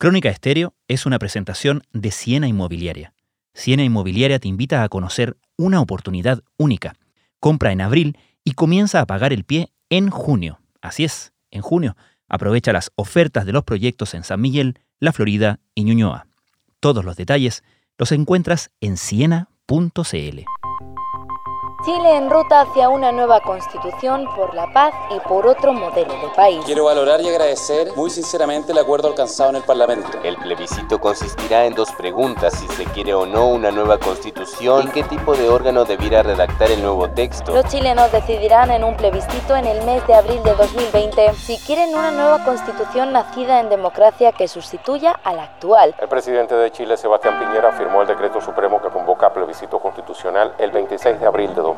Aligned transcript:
Crónica 0.00 0.28
Estéreo 0.28 0.74
es 0.86 1.06
una 1.06 1.18
presentación 1.18 1.82
de 1.92 2.12
Siena 2.12 2.46
Inmobiliaria. 2.46 3.14
Siena 3.52 3.82
Inmobiliaria 3.82 4.38
te 4.38 4.46
invita 4.46 4.84
a 4.84 4.88
conocer 4.88 5.36
una 5.56 5.80
oportunidad 5.80 6.44
única. 6.56 6.94
Compra 7.40 7.72
en 7.72 7.80
abril 7.80 8.16
y 8.44 8.52
comienza 8.52 9.00
a 9.00 9.06
pagar 9.06 9.32
el 9.32 9.42
pie 9.42 9.72
en 9.90 10.10
junio. 10.10 10.60
Así 10.80 11.02
es, 11.02 11.32
en 11.50 11.62
junio. 11.62 11.96
Aprovecha 12.28 12.72
las 12.72 12.92
ofertas 12.94 13.44
de 13.44 13.50
los 13.50 13.64
proyectos 13.64 14.14
en 14.14 14.22
San 14.22 14.40
Miguel, 14.40 14.78
La 15.00 15.12
Florida 15.12 15.58
y 15.74 15.82
Ñuñoa. 15.82 16.28
Todos 16.78 17.04
los 17.04 17.16
detalles 17.16 17.64
los 17.98 18.12
encuentras 18.12 18.70
en 18.80 18.98
siena.cl. 18.98 20.44
Chile 21.88 22.16
en 22.16 22.28
ruta 22.28 22.60
hacia 22.60 22.90
una 22.90 23.12
nueva 23.12 23.40
constitución 23.40 24.26
por 24.36 24.52
la 24.52 24.70
paz 24.74 24.92
y 25.08 25.18
por 25.26 25.46
otro 25.46 25.72
modelo 25.72 26.12
de 26.12 26.28
país. 26.36 26.62
Quiero 26.66 26.84
valorar 26.84 27.22
y 27.22 27.30
agradecer 27.30 27.96
muy 27.96 28.10
sinceramente 28.10 28.72
el 28.72 28.78
acuerdo 28.78 29.08
alcanzado 29.08 29.48
en 29.48 29.56
el 29.56 29.62
Parlamento. 29.62 30.18
El 30.22 30.36
plebiscito 30.36 31.00
consistirá 31.00 31.64
en 31.64 31.72
dos 31.72 31.90
preguntas, 31.92 32.52
si 32.58 32.68
se 32.68 32.84
quiere 32.92 33.14
o 33.14 33.24
no 33.24 33.46
una 33.46 33.70
nueva 33.70 33.96
constitución 33.96 34.88
y 34.88 34.90
qué 34.90 35.02
tipo 35.04 35.34
de 35.34 35.48
órgano 35.48 35.86
debiera 35.86 36.22
redactar 36.22 36.70
el 36.70 36.82
nuevo 36.82 37.08
texto. 37.08 37.54
Los 37.54 37.64
chilenos 37.68 38.12
decidirán 38.12 38.70
en 38.70 38.84
un 38.84 38.94
plebiscito 38.94 39.56
en 39.56 39.64
el 39.64 39.82
mes 39.86 40.06
de 40.06 40.12
abril 40.12 40.42
de 40.42 40.54
2020 40.56 41.32
si 41.36 41.56
quieren 41.56 41.96
una 41.96 42.10
nueva 42.10 42.44
constitución 42.44 43.14
nacida 43.14 43.60
en 43.60 43.70
democracia 43.70 44.32
que 44.32 44.46
sustituya 44.46 45.18
a 45.24 45.32
la 45.32 45.44
actual. 45.44 45.94
El 45.98 46.08
presidente 46.08 46.54
de 46.54 46.70
Chile, 46.70 46.98
Sebastián 46.98 47.38
Piñera, 47.38 47.72
firmó 47.72 48.02
el 48.02 48.08
decreto 48.08 48.42
supremo 48.42 48.78
que 48.82 48.90
convoca 48.90 49.32
plebiscito 49.32 49.78
constitucional 49.78 50.52
el 50.58 50.70
26 50.70 51.18
de 51.18 51.26
abril 51.26 51.48
de 51.54 51.62
2020. 51.62 51.77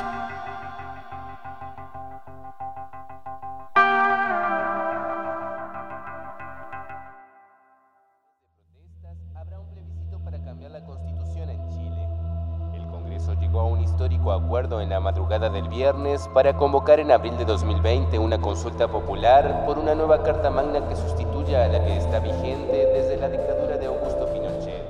Congreso 13.21 13.39
llegó 13.39 13.59
a 13.59 13.65
un 13.65 13.81
histórico 13.81 14.31
acuerdo 14.31 14.81
en 14.81 14.89
la 14.89 14.99
madrugada 14.99 15.49
del 15.49 15.67
viernes 15.67 16.27
para 16.33 16.57
convocar 16.57 16.99
en 16.99 17.11
abril 17.11 17.37
de 17.37 17.45
2020 17.45 18.17
una 18.17 18.39
consulta 18.39 18.87
popular 18.87 19.63
por 19.65 19.77
una 19.77 19.93
nueva 19.93 20.23
Carta 20.23 20.49
Magna 20.49 20.87
que 20.87 20.95
sustituya 20.95 21.65
a 21.65 21.67
la 21.67 21.83
que 21.83 21.97
está 21.97 22.19
vigente 22.19 22.87
desde 22.93 23.17
la 23.17 23.29
dictadura 23.29 23.77
de 23.77 23.85
Augusto 23.85 24.27
Pinochet. 24.33 24.85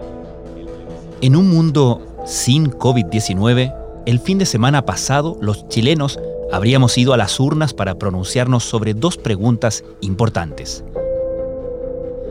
En 1.21 1.35
un 1.35 1.49
mundo 1.49 2.01
sin 2.25 2.71
COVID-19, 2.71 3.75
el 4.05 4.19
fin 4.19 4.37
de 4.37 4.45
semana 4.45 4.85
pasado 4.85 5.35
los 5.41 5.67
chilenos 5.67 6.19
habríamos 6.51 6.97
ido 6.97 7.13
a 7.13 7.17
las 7.17 7.39
urnas 7.39 7.73
para 7.73 7.95
pronunciarnos 7.95 8.63
sobre 8.63 8.93
dos 8.93 9.17
preguntas 9.17 9.83
importantes. 9.99 10.85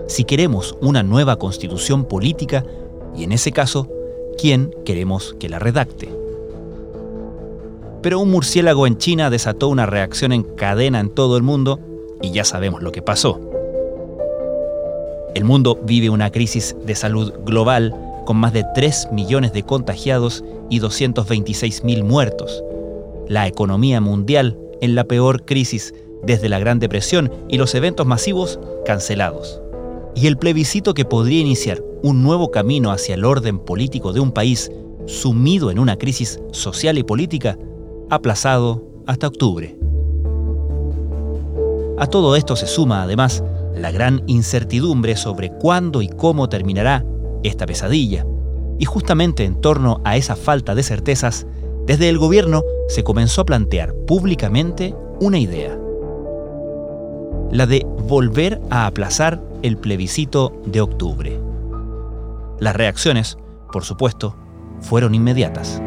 Si 0.06 0.24
queremos 0.24 0.76
una 0.80 1.02
nueva 1.02 1.36
constitución 1.36 2.04
política 2.04 2.64
y 3.14 3.24
en 3.24 3.32
ese 3.32 3.52
caso, 3.52 3.88
¿quién 4.40 4.74
queremos 4.86 5.36
que 5.38 5.50
la 5.50 5.58
redacte? 5.58 6.08
Pero 8.02 8.20
un 8.20 8.30
murciélago 8.30 8.86
en 8.86 8.96
China 8.96 9.28
desató 9.28 9.68
una 9.68 9.84
reacción 9.84 10.32
en 10.32 10.42
cadena 10.42 11.00
en 11.00 11.10
todo 11.10 11.36
el 11.36 11.42
mundo 11.42 11.78
y 12.22 12.30
ya 12.30 12.44
sabemos 12.44 12.82
lo 12.82 12.90
que 12.90 13.02
pasó. 13.02 13.38
El 15.34 15.44
mundo 15.44 15.78
vive 15.84 16.08
una 16.08 16.30
crisis 16.30 16.74
de 16.86 16.94
salud 16.94 17.34
global 17.44 17.94
con 18.24 18.38
más 18.38 18.54
de 18.54 18.64
3 18.74 19.08
millones 19.12 19.52
de 19.52 19.62
contagiados 19.62 20.42
y 20.70 20.78
226 20.78 21.84
mil 21.84 22.02
muertos. 22.02 22.64
La 23.28 23.46
economía 23.46 24.00
mundial 24.00 24.58
en 24.80 24.94
la 24.94 25.04
peor 25.04 25.44
crisis 25.44 25.94
desde 26.22 26.48
la 26.48 26.58
Gran 26.58 26.78
Depresión 26.78 27.30
y 27.48 27.58
los 27.58 27.74
eventos 27.74 28.06
masivos 28.06 28.58
cancelados. 28.86 29.60
Y 30.14 30.26
el 30.26 30.36
plebiscito 30.36 30.94
que 30.94 31.04
podría 31.04 31.40
iniciar 31.40 31.82
un 32.02 32.22
nuevo 32.22 32.50
camino 32.50 32.90
hacia 32.90 33.14
el 33.14 33.24
orden 33.24 33.58
político 33.58 34.12
de 34.12 34.20
un 34.20 34.32
país 34.32 34.70
sumido 35.06 35.70
en 35.70 35.78
una 35.78 35.96
crisis 35.96 36.40
social 36.52 36.98
y 36.98 37.02
política, 37.02 37.58
aplazado 38.10 38.84
hasta 39.06 39.26
octubre. 39.26 39.76
A 41.98 42.06
todo 42.06 42.36
esto 42.36 42.56
se 42.56 42.66
suma, 42.66 43.02
además, 43.02 43.44
la 43.74 43.90
gran 43.90 44.22
incertidumbre 44.26 45.16
sobre 45.16 45.50
cuándo 45.50 46.02
y 46.02 46.08
cómo 46.08 46.48
terminará 46.48 47.04
esta 47.42 47.66
pesadilla. 47.66 48.26
Y 48.78 48.84
justamente 48.84 49.44
en 49.44 49.60
torno 49.60 50.00
a 50.04 50.16
esa 50.16 50.36
falta 50.36 50.74
de 50.74 50.82
certezas, 50.82 51.46
desde 51.86 52.08
el 52.08 52.18
gobierno 52.18 52.62
se 52.88 53.04
comenzó 53.04 53.42
a 53.42 53.46
plantear 53.46 53.94
públicamente 54.06 54.94
una 55.20 55.38
idea. 55.38 55.79
La 57.52 57.66
de 57.66 57.84
volver 57.84 58.60
a 58.70 58.86
aplazar 58.86 59.40
el 59.64 59.76
plebiscito 59.76 60.62
de 60.66 60.80
octubre. 60.80 61.40
Las 62.60 62.76
reacciones, 62.76 63.38
por 63.72 63.82
supuesto, 63.82 64.36
fueron 64.80 65.16
inmediatas. 65.16 65.82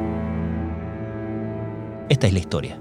Esta 2.10 2.28
es 2.28 2.34
la 2.34 2.40
historia. 2.40 2.80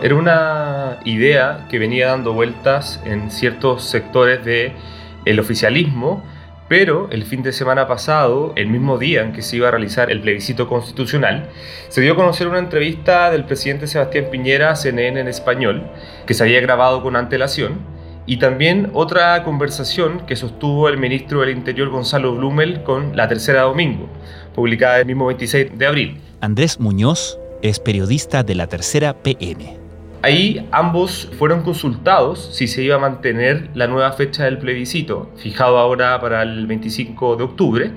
Era 0.00 0.16
una 0.16 0.98
idea 1.04 1.68
que 1.70 1.78
venía 1.78 2.08
dando 2.08 2.32
vueltas 2.32 3.00
en 3.04 3.30
ciertos 3.30 3.84
sectores 3.84 4.44
del 4.44 4.72
el 5.24 5.38
oficialismo, 5.38 6.24
pero 6.68 7.08
el 7.10 7.24
fin 7.24 7.42
de 7.42 7.52
semana 7.52 7.86
pasado, 7.86 8.52
el 8.56 8.68
mismo 8.68 8.98
día 8.98 9.22
en 9.22 9.32
que 9.32 9.42
se 9.42 9.56
iba 9.56 9.68
a 9.68 9.70
realizar 9.70 10.10
el 10.10 10.20
plebiscito 10.20 10.68
constitucional, 10.68 11.48
se 11.88 12.00
dio 12.00 12.14
a 12.14 12.16
conocer 12.16 12.48
una 12.48 12.58
entrevista 12.58 13.30
del 13.30 13.44
presidente 13.44 13.86
Sebastián 13.86 14.26
Piñera 14.30 14.70
a 14.70 14.76
CNN 14.76 15.20
en 15.20 15.28
español, 15.28 15.86
que 16.26 16.34
se 16.34 16.42
había 16.42 16.60
grabado 16.60 17.02
con 17.02 17.14
antelación, 17.14 17.78
y 18.26 18.38
también 18.38 18.90
otra 18.92 19.42
conversación 19.44 20.26
que 20.26 20.34
sostuvo 20.34 20.88
el 20.88 20.98
ministro 20.98 21.40
del 21.40 21.50
Interior 21.50 21.90
Gonzalo 21.90 22.34
Blumel 22.34 22.82
con 22.82 23.16
La 23.16 23.28
Tercera 23.28 23.62
Domingo, 23.62 24.08
publicada 24.54 24.98
el 24.98 25.06
mismo 25.06 25.26
26 25.26 25.78
de 25.78 25.86
abril. 25.86 26.20
Andrés 26.40 26.80
Muñoz 26.80 27.38
es 27.62 27.78
periodista 27.78 28.42
de 28.42 28.56
la 28.56 28.66
tercera 28.66 29.14
PM. 29.14 29.85
Ahí 30.22 30.66
ambos 30.72 31.30
fueron 31.38 31.62
consultados 31.62 32.50
si 32.52 32.66
se 32.66 32.82
iba 32.82 32.96
a 32.96 32.98
mantener 32.98 33.70
la 33.74 33.86
nueva 33.86 34.12
fecha 34.12 34.44
del 34.44 34.58
plebiscito, 34.58 35.30
fijado 35.36 35.78
ahora 35.78 36.20
para 36.20 36.42
el 36.42 36.66
25 36.66 37.36
de 37.36 37.44
octubre, 37.44 37.90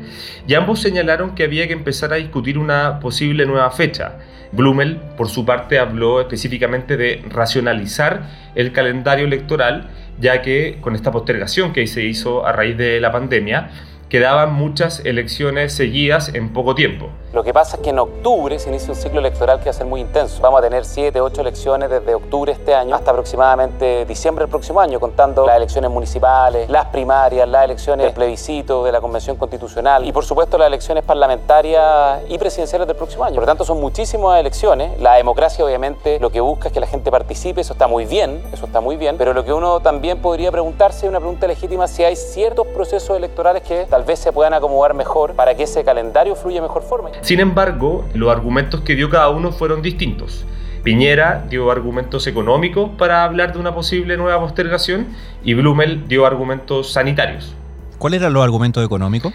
y 0.47 0.53
ambos 0.53 0.80
señalaron 0.80 1.34
que 1.34 1.46
había 1.46 1.68
que 1.68 1.74
empezar 1.74 2.13
a 2.13 2.18
discutir 2.18 2.57
una 2.57 3.00
posible 3.00 3.46
nueva 3.46 3.72
fecha. 3.72 4.19
Blumel, 4.52 4.97
por 5.18 5.30
su 5.30 5.46
parte, 5.46 5.80
habló 5.80 6.22
específicamente 6.22 6.97
de 6.97 7.24
racionalizar 7.30 8.24
el 8.56 8.74
calendario 8.74 9.25
electoral, 9.25 9.90
ya 10.19 10.41
que 10.41 10.78
con 10.81 10.96
esta 10.96 11.12
postergación 11.12 11.72
que 11.72 11.88
se 11.88 12.03
hizo 12.03 12.46
a 12.46 12.51
raíz 12.51 12.78
de 12.78 13.00
la 13.00 13.12
pandemia, 13.12 13.69
quedaban 14.09 14.53
muchas 14.53 15.06
elecciones 15.06 15.74
seguidas 15.74 16.34
en 16.34 16.50
poco 16.50 16.75
tiempo. 16.75 17.12
Lo 17.32 17.44
que 17.44 17.54
pasa 17.54 17.78
es 17.78 17.84
que 17.84 17.92
en 17.92 18.00
octubre 18.00 18.58
se 18.58 18.70
inicia 18.70 18.90
un 18.90 18.96
ciclo 18.96 19.20
electoral 19.20 19.60
que 19.60 19.66
va 19.66 19.70
a 19.70 19.74
ser 19.74 19.86
muy 19.86 20.02
intenso. 20.02 20.42
Vamos 20.42 20.60
a 20.60 20.64
tener 20.64 20.84
7, 20.84 21.22
8 21.22 21.42
elecciones 21.42 21.88
desde 21.88 22.16
octubre 22.16 22.52
este 22.52 22.74
año 22.74 22.96
hasta 22.96 23.12
aproximadamente 23.12 24.04
diciembre 24.06 24.46
del 24.46 24.50
próximo 24.50 24.82
año, 24.82 25.00
contando 25.00 25.46
las 25.46 25.58
elecciones 25.58 25.92
municipales, 25.92 26.68
las 26.68 26.88
primarias, 26.88 27.48
las 27.48 27.66
elecciones 27.66 28.08
del 28.08 28.16
plebiscito, 28.16 28.84
de 28.84 28.92
la 28.92 29.00
Convención 29.00 29.38
Constitucional 29.38 30.08
y 30.08 30.12
por 30.12 30.26
supuesto 30.26 30.58
las 30.58 30.70
elecciones 30.70 31.04
parlamentarias 31.04 32.24
y 32.30 32.40
presidenciales 32.40 32.88
del 32.88 32.98
próximo 32.98 33.24
año. 33.26 33.36
Por 33.36 33.44
lo 33.44 33.48
tanto, 33.48 33.64
son 33.64 33.80
muchísimas 33.80 34.40
elecciones. 34.40 35.00
La 35.00 35.14
democracia 35.14 35.64
obviamente 35.64 36.20
lo 36.20 36.32
que 36.32 36.42
busca 36.42 36.70
es 36.70 36.74
que 36.74 36.80
la 36.80 36.88
gente 36.88 37.12
participe, 37.12 37.62
eso 37.62 37.74
está 37.74 37.86
muy 37.88 38.06
bien, 38.06 38.42
eso 38.52 38.66
está 38.66 38.82
muy 38.82 38.98
bien, 38.98 39.20
pero 39.20 39.34
lo 39.34 39.46
que 39.46 39.54
uno 39.54 39.82
también 39.82 40.20
podría 40.20 40.52
preguntarse, 40.52 41.08
una 41.08 41.20
pregunta 41.20 41.46
legítima, 41.46 41.88
si 41.88 42.04
hay 42.04 42.16
ciertos 42.16 42.66
procesos 42.66 43.16
electorales 43.16 43.62
que 43.62 43.86
tal 43.86 44.04
vez 44.04 44.18
se 44.18 44.32
puedan 44.32 44.56
acomodar 44.56 44.96
mejor 44.96 45.36
para 45.36 45.54
que 45.54 45.64
ese 45.64 45.84
calendario 45.84 46.36
fluya 46.36 46.56
de 46.56 46.62
mejor 46.62 46.82
forma. 46.82 47.12
Sin 47.21 47.39
embargo, 47.39 48.07
los 48.13 48.31
argumentos 48.31 48.81
que 48.81 48.95
dio 48.95 49.10
cada 49.10 49.30
uno 49.30 49.51
fueron 49.51 49.81
distintos. 49.81 50.45
Piñera 50.83 51.45
dio 51.50 51.69
argumentos 51.71 52.25
económicos 52.27 52.92
para 52.98 53.24
hablar 53.24 53.54
de 53.54 53.60
una 53.60 53.75
posible 53.75 54.16
nueva 54.16 54.39
postergación 54.39 55.07
y 55.44 55.54
Blumel 55.54 56.07
dio 56.07 56.25
argumentos 56.25 56.94
sanitarios. 56.94 57.54
¿Cuál 57.98 58.13
era 58.13 58.30
los 58.30 58.42
argumentos 58.44 58.86
económicos? 58.86 59.33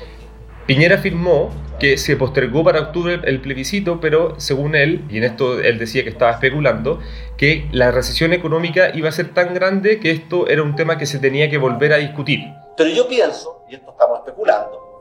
Piñera 0.67 0.97
afirmó 0.97 1.51
que 1.79 1.99
se 1.99 2.17
postergó 2.17 2.65
para 2.65 2.81
octubre 2.81 3.21
el 3.25 3.41
plebiscito, 3.41 4.01
pero 4.01 4.41
según 4.41 4.75
él, 4.75 5.05
y 5.11 5.19
en 5.19 5.25
esto 5.25 5.61
él 5.61 5.79
decía 5.79 6.03
que 6.03 6.09
estaba 6.09 6.33
especulando, 6.33 7.01
que 7.37 7.69
la 7.73 7.91
recesión 7.91 8.33
económica 8.33 8.91
iba 8.95 9.11
a 9.11 9.13
ser 9.13 9.35
tan 9.35 9.53
grande 9.53 10.01
que 10.01 10.11
esto 10.11 10.49
era 10.49 10.63
un 10.63 10.77
tema 10.77 10.97
que 10.97 11.05
se 11.05 11.19
tenía 11.19 11.51
que 11.51 11.59
volver 11.59 11.93
a 11.93 11.99
discutir. 11.99 12.41
Pero 12.79 12.89
yo 12.89 13.07
pienso, 13.07 13.65
y 13.69 13.75
esto 13.75 13.91
estamos 13.91 14.21
especulando, 14.21 14.94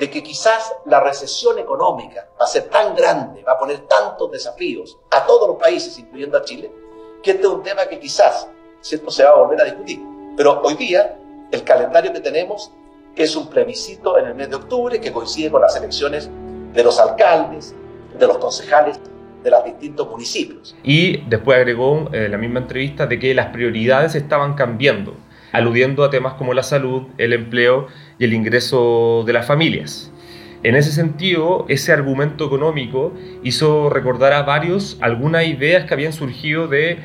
de 0.00 0.08
que 0.08 0.22
quizás 0.22 0.72
la 0.86 1.00
recesión 1.00 1.58
económica 1.58 2.30
va 2.40 2.46
a 2.46 2.48
ser 2.48 2.70
tan 2.70 2.96
grande, 2.96 3.42
va 3.42 3.52
a 3.52 3.58
poner 3.58 3.80
tantos 3.80 4.32
desafíos 4.32 4.98
a 5.10 5.26
todos 5.26 5.46
los 5.46 5.58
países, 5.58 5.98
incluyendo 5.98 6.38
a 6.38 6.42
Chile, 6.42 6.72
que 7.22 7.32
este 7.32 7.42
es 7.42 7.48
un 7.48 7.62
tema 7.62 7.84
que 7.84 8.00
quizás, 8.00 8.48
¿cierto?, 8.80 9.10
se 9.10 9.24
va 9.24 9.30
a 9.30 9.34
volver 9.34 9.60
a 9.60 9.64
discutir. 9.64 10.00
Pero 10.38 10.62
hoy 10.62 10.74
día, 10.74 11.18
el 11.52 11.62
calendario 11.64 12.14
que 12.14 12.20
tenemos 12.20 12.72
es 13.14 13.36
un 13.36 13.48
plebiscito 13.48 14.18
en 14.18 14.28
el 14.28 14.34
mes 14.34 14.48
de 14.48 14.56
octubre 14.56 14.98
que 14.98 15.12
coincide 15.12 15.50
con 15.50 15.60
las 15.60 15.76
elecciones 15.76 16.30
de 16.72 16.82
los 16.82 16.98
alcaldes, 16.98 17.74
de 18.18 18.26
los 18.26 18.38
concejales 18.38 18.98
de 19.42 19.50
los 19.50 19.64
distintos 19.64 20.08
municipios. 20.08 20.74
Y 20.82 21.18
después 21.28 21.58
agregó 21.58 22.08
eh, 22.10 22.26
la 22.30 22.38
misma 22.38 22.60
entrevista 22.60 23.06
de 23.06 23.18
que 23.18 23.34
las 23.34 23.48
prioridades 23.48 24.14
estaban 24.14 24.54
cambiando, 24.54 25.14
aludiendo 25.52 26.04
a 26.04 26.10
temas 26.10 26.34
como 26.34 26.54
la 26.54 26.62
salud, 26.62 27.04
el 27.18 27.32
empleo 27.32 27.88
y 28.18 28.24
el 28.24 28.34
ingreso 28.34 29.24
de 29.26 29.32
las 29.32 29.46
familias. 29.46 30.12
En 30.62 30.76
ese 30.76 30.92
sentido, 30.92 31.64
ese 31.68 31.92
argumento 31.92 32.44
económico 32.44 33.14
hizo 33.42 33.88
recordar 33.88 34.34
a 34.34 34.42
varios 34.42 34.98
algunas 35.00 35.46
ideas 35.46 35.86
que 35.86 35.94
habían 35.94 36.12
surgido 36.12 36.68
de 36.68 36.98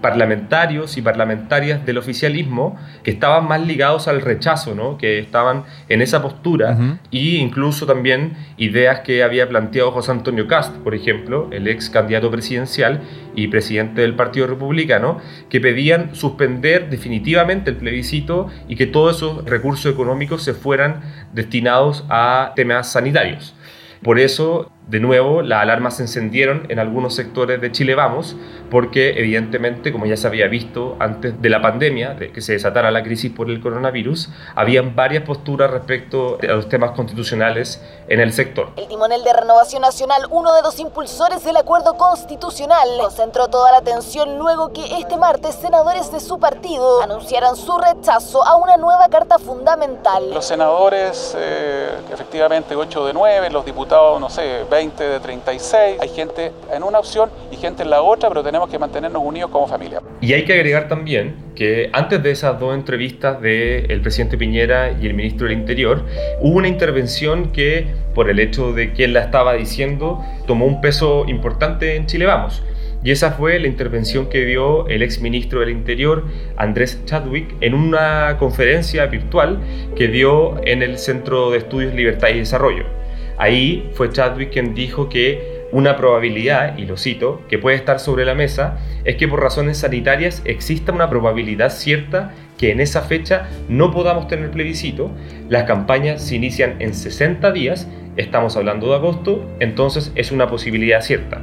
parlamentarios 0.00 0.96
y 0.96 1.02
parlamentarias 1.02 1.84
del 1.86 1.98
oficialismo 1.98 2.76
que 3.02 3.10
estaban 3.10 3.46
más 3.48 3.60
ligados 3.66 4.08
al 4.08 4.20
rechazo, 4.20 4.74
¿no? 4.74 4.98
que 4.98 5.18
estaban 5.18 5.64
en 5.88 6.02
esa 6.02 6.22
postura, 6.22 6.76
e 7.10 7.18
incluso 7.36 7.86
también 7.86 8.36
ideas 8.56 9.00
que 9.00 9.22
había 9.22 9.48
planteado 9.48 9.90
José 9.90 10.12
Antonio 10.12 10.46
Cast, 10.46 10.76
por 10.78 10.94
ejemplo, 10.94 11.48
el 11.50 11.66
ex 11.68 11.90
candidato 11.90 12.30
presidencial 12.30 13.00
y 13.34 13.48
presidente 13.48 14.02
del 14.02 14.14
Partido 14.14 14.46
Republicano, 14.46 15.18
que 15.48 15.60
pedían 15.60 16.14
suspender 16.14 16.90
definitivamente 16.90 17.70
el 17.70 17.76
plebiscito 17.76 18.48
y 18.68 18.76
que 18.76 18.86
todos 18.86 19.16
esos 19.16 19.44
recursos 19.44 19.92
económicos 19.92 20.42
se 20.42 20.54
fueran 20.54 21.00
destinados 21.32 22.04
a 22.08 22.52
temas 22.54 22.92
sanitarios. 22.92 23.54
Por 24.02 24.18
eso 24.18 24.70
de 24.90 24.98
nuevo, 24.98 25.42
las 25.42 25.62
alarmas 25.62 25.96
se 25.98 26.02
encendieron 26.02 26.66
en 26.68 26.80
algunos 26.80 27.14
sectores 27.14 27.60
de 27.60 27.70
Chile 27.70 27.94
Vamos, 27.94 28.34
porque 28.72 29.10
evidentemente, 29.20 29.92
como 29.92 30.04
ya 30.04 30.16
se 30.16 30.26
había 30.26 30.48
visto 30.48 30.96
antes 30.98 31.40
de 31.40 31.48
la 31.48 31.62
pandemia, 31.62 32.14
de 32.14 32.32
que 32.32 32.40
se 32.40 32.54
desatara 32.54 32.90
la 32.90 33.04
crisis 33.04 33.30
por 33.30 33.48
el 33.48 33.60
coronavirus, 33.60 34.30
habían 34.56 34.96
varias 34.96 35.22
posturas 35.22 35.70
respecto 35.70 36.38
a 36.42 36.46
los 36.46 36.68
temas 36.68 36.90
constitucionales 36.90 37.80
en 38.08 38.18
el 38.18 38.32
sector. 38.32 38.70
El 38.76 38.88
timonel 38.88 39.22
de 39.22 39.32
Renovación 39.32 39.82
Nacional, 39.82 40.26
uno 40.30 40.52
de 40.54 40.62
los 40.62 40.80
impulsores 40.80 41.44
del 41.44 41.56
acuerdo 41.56 41.94
constitucional, 41.94 42.88
concentró 43.00 43.46
toda 43.46 43.70
la 43.70 43.78
atención 43.78 44.38
luego 44.38 44.72
que 44.72 44.98
este 44.98 45.16
martes 45.16 45.54
senadores 45.54 46.10
de 46.10 46.18
su 46.18 46.40
partido 46.40 47.00
anunciaran 47.00 47.54
su 47.54 47.78
rechazo 47.78 48.44
a 48.44 48.56
una 48.56 48.76
nueva 48.76 49.08
carta 49.08 49.38
fundamental. 49.38 50.34
Los 50.34 50.46
senadores, 50.46 51.36
eh, 51.38 51.90
efectivamente, 52.12 52.74
8 52.74 53.06
de 53.06 53.12
9, 53.12 53.50
los 53.50 53.64
diputados, 53.64 54.20
no 54.20 54.28
sé, 54.28 54.64
20 54.68 54.79
de 54.88 55.20
36, 55.20 55.98
hay 56.00 56.08
gente 56.08 56.52
en 56.72 56.82
una 56.82 56.98
opción 56.98 57.28
y 57.52 57.56
gente 57.56 57.82
en 57.82 57.90
la 57.90 58.00
otra, 58.00 58.30
pero 58.30 58.42
tenemos 58.42 58.70
que 58.70 58.78
mantenernos 58.78 59.22
unidos 59.22 59.50
como 59.50 59.68
familia. 59.68 60.00
Y 60.22 60.32
hay 60.32 60.44
que 60.46 60.54
agregar 60.54 60.88
también 60.88 61.36
que 61.54 61.90
antes 61.92 62.22
de 62.22 62.30
esas 62.30 62.58
dos 62.58 62.74
entrevistas 62.74 63.42
del 63.42 64.00
presidente 64.00 64.38
Piñera 64.38 64.92
y 64.98 65.06
el 65.06 65.12
ministro 65.12 65.46
del 65.46 65.58
Interior, 65.58 66.02
hubo 66.40 66.56
una 66.56 66.68
intervención 66.68 67.52
que, 67.52 67.88
por 68.14 68.30
el 68.30 68.40
hecho 68.40 68.72
de 68.72 68.94
que 68.94 69.04
él 69.04 69.12
la 69.12 69.20
estaba 69.20 69.52
diciendo, 69.52 70.24
tomó 70.46 70.64
un 70.64 70.80
peso 70.80 71.24
importante 71.28 71.96
en 71.96 72.06
Chile 72.06 72.24
Vamos. 72.24 72.62
Y 73.04 73.10
esa 73.10 73.32
fue 73.32 73.58
la 73.58 73.66
intervención 73.66 74.28
que 74.28 74.44
dio 74.46 74.86
el 74.88 75.02
ex 75.02 75.20
ministro 75.20 75.60
del 75.60 75.70
Interior, 75.70 76.24
Andrés 76.56 77.02
Chadwick, 77.04 77.54
en 77.60 77.74
una 77.74 78.36
conferencia 78.38 79.06
virtual 79.06 79.58
que 79.94 80.08
dio 80.08 80.62
en 80.66 80.82
el 80.82 80.96
Centro 80.98 81.50
de 81.50 81.58
Estudios 81.58 81.94
Libertad 81.94 82.28
y 82.28 82.38
Desarrollo. 82.38 82.99
Ahí 83.40 83.90
fue 83.94 84.10
Chadwick 84.10 84.50
quien 84.50 84.74
dijo 84.74 85.08
que 85.08 85.64
una 85.72 85.96
probabilidad, 85.96 86.76
y 86.76 86.84
lo 86.84 86.98
cito, 86.98 87.40
que 87.48 87.56
puede 87.56 87.76
estar 87.76 87.98
sobre 87.98 88.26
la 88.26 88.34
mesa, 88.34 88.76
es 89.04 89.16
que 89.16 89.26
por 89.26 89.40
razones 89.40 89.78
sanitarias 89.78 90.42
exista 90.44 90.92
una 90.92 91.08
probabilidad 91.08 91.70
cierta 91.70 92.34
que 92.58 92.70
en 92.70 92.80
esa 92.80 93.00
fecha 93.00 93.48
no 93.66 93.92
podamos 93.92 94.28
tener 94.28 94.50
plebiscito. 94.50 95.10
Las 95.48 95.64
campañas 95.64 96.20
se 96.22 96.36
inician 96.36 96.76
en 96.80 96.92
60 96.92 97.50
días, 97.52 97.88
estamos 98.18 98.58
hablando 98.58 98.90
de 98.90 98.96
agosto, 98.96 99.48
entonces 99.58 100.12
es 100.16 100.32
una 100.32 100.46
posibilidad 100.46 101.00
cierta. 101.00 101.40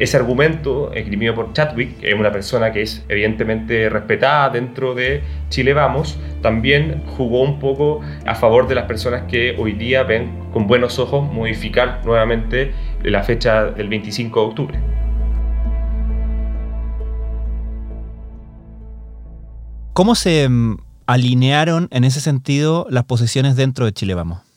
Ese 0.00 0.16
argumento 0.16 0.94
esgrimido 0.94 1.34
por 1.34 1.52
Chadwick, 1.52 1.98
que 1.98 2.08
es 2.08 2.18
una 2.18 2.32
persona 2.32 2.72
que 2.72 2.80
es 2.80 3.04
evidentemente 3.10 3.90
respetada 3.90 4.48
dentro 4.48 4.94
de 4.94 5.22
Chile 5.50 5.74
Vamos, 5.74 6.18
también 6.40 7.02
jugó 7.18 7.42
un 7.42 7.58
poco 7.58 8.00
a 8.24 8.34
favor 8.34 8.66
de 8.66 8.76
las 8.76 8.86
personas 8.86 9.24
que 9.28 9.54
hoy 9.58 9.72
día 9.72 10.02
ven 10.04 10.30
con 10.54 10.66
buenos 10.66 10.98
ojos 10.98 11.30
modificar 11.30 12.00
nuevamente 12.06 12.72
la 13.02 13.22
fecha 13.24 13.66
del 13.66 13.90
25 13.90 14.40
de 14.40 14.46
octubre. 14.46 14.80
¿Cómo 19.92 20.14
se 20.14 20.48
mm, 20.48 20.78
alinearon 21.06 21.88
en 21.90 22.04
ese 22.04 22.22
sentido 22.22 22.86
las 22.88 23.04
posiciones 23.04 23.54
dentro 23.54 23.84
de 23.84 23.92
Chile 23.92 24.14
Vamos? 24.14 24.49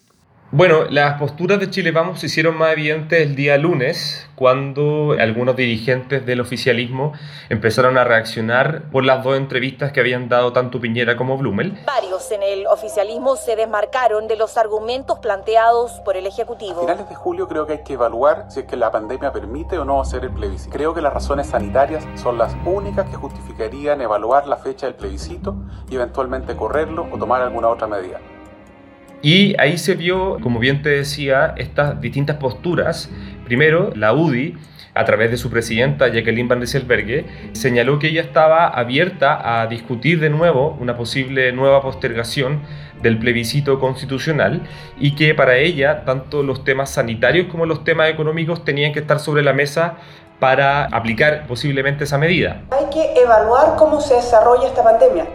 Bueno, 0.55 0.83
las 0.88 1.17
posturas 1.19 1.59
de 1.59 1.71
Chile 1.71 1.89
Vamos 1.89 2.19
se 2.19 2.27
hicieron 2.27 2.55
más 2.55 2.73
evidentes 2.73 3.19
el 3.19 3.35
día 3.35 3.57
lunes, 3.57 4.29
cuando 4.35 5.15
algunos 5.19 5.55
dirigentes 5.55 6.27
del 6.27 6.41
oficialismo 6.41 7.13
empezaron 7.50 7.97
a 7.97 8.03
reaccionar 8.03 8.83
por 8.91 9.03
las 9.03 9.23
dos 9.23 9.35
entrevistas 9.35 9.91
que 9.91 10.00
habían 10.00 10.29
dado 10.29 10.53
tanto 10.53 10.79
Piñera 10.79 11.17
como 11.17 11.39
Blumel. 11.39 11.75
Varios 11.88 12.31
en 12.31 12.44
el 12.44 12.67
oficialismo 12.67 13.35
se 13.35 13.55
desmarcaron 13.55 14.27
de 14.27 14.35
los 14.35 14.55
argumentos 14.55 15.17
planteados 15.17 15.94
por 16.05 16.17
el 16.17 16.27
Ejecutivo. 16.27 16.81
A 16.81 16.81
finales 16.81 17.09
de 17.09 17.15
julio 17.15 17.47
creo 17.47 17.65
que 17.65 17.73
hay 17.73 17.83
que 17.83 17.94
evaluar 17.94 18.45
si 18.50 18.59
es 18.59 18.67
que 18.67 18.77
la 18.77 18.91
pandemia 18.91 19.31
permite 19.31 19.79
o 19.79 19.85
no 19.85 20.00
hacer 20.00 20.23
el 20.23 20.33
plebiscito. 20.33 20.71
Creo 20.71 20.94
que 20.94 21.01
las 21.01 21.15
razones 21.15 21.47
sanitarias 21.47 22.05
son 22.13 22.38
las 22.38 22.55
únicas 22.63 23.09
que 23.09 23.15
justificarían 23.15 24.01
evaluar 24.01 24.45
la 24.47 24.57
fecha 24.57 24.85
del 24.85 24.94
plebiscito 24.94 25.55
y 25.89 25.95
eventualmente 25.95 26.55
correrlo 26.55 27.07
o 27.11 27.17
tomar 27.17 27.41
alguna 27.41 27.69
otra 27.69 27.88
medida. 27.88 28.19
Y 29.24 29.56
ahí 29.58 29.78
se 29.78 29.96
vio, 29.96 30.38
como 30.42 30.60
bien 30.60 30.81
te 30.81 30.90
decía, 30.90 31.56
estas 31.56 32.02
distintas 32.02 32.36
posturas. 32.36 33.10
Primero, 33.46 33.94
la 33.96 34.12
UDI, 34.12 34.58
a 34.94 35.06
través 35.06 35.31
de 35.31 35.38
su 35.38 35.50
presidenta 35.50 36.10
Jacqueline 36.10 36.50
Van 36.50 36.60
Rieselberghe, 36.60 37.25
señaló 37.54 38.00
que 38.00 38.10
ella 38.10 38.22
estaba 38.22 38.68
abierta 38.68 39.62
a 39.62 39.68
discutir 39.68 40.20
de 40.20 40.30
nuevo 40.30 40.78
una 40.78 40.98
posible 40.98 41.54
nueva 41.54 41.81
postergación 41.81 42.64
del 43.02 43.18
plebiscito 43.18 43.80
constitucional 43.80 44.64
y 45.00 45.16
que 45.16 45.34
para 45.34 45.56
ella 45.56 46.04
tanto 46.04 46.44
los 46.44 46.66
temas 46.66 46.90
sanitarios 46.90 47.48
como 47.48 47.66
los 47.66 47.86
temas 47.86 48.10
económicos 48.10 48.66
tenían 48.66 48.92
que 48.92 49.00
estar 49.00 49.22
sobre 49.22 49.42
la 49.42 49.54
mesa 49.54 49.96
para 50.40 50.84
aplicar 50.84 51.48
posiblemente 51.48 52.04
esa 52.04 52.18
medida. 52.18 52.62
Hay 52.72 52.90
que 52.90 53.22
evaluar 53.22 53.78
cómo 53.78 54.02
se 54.02 54.16
desarrolla 54.16 54.68
esta 54.68 54.84
pandemia 54.84 55.25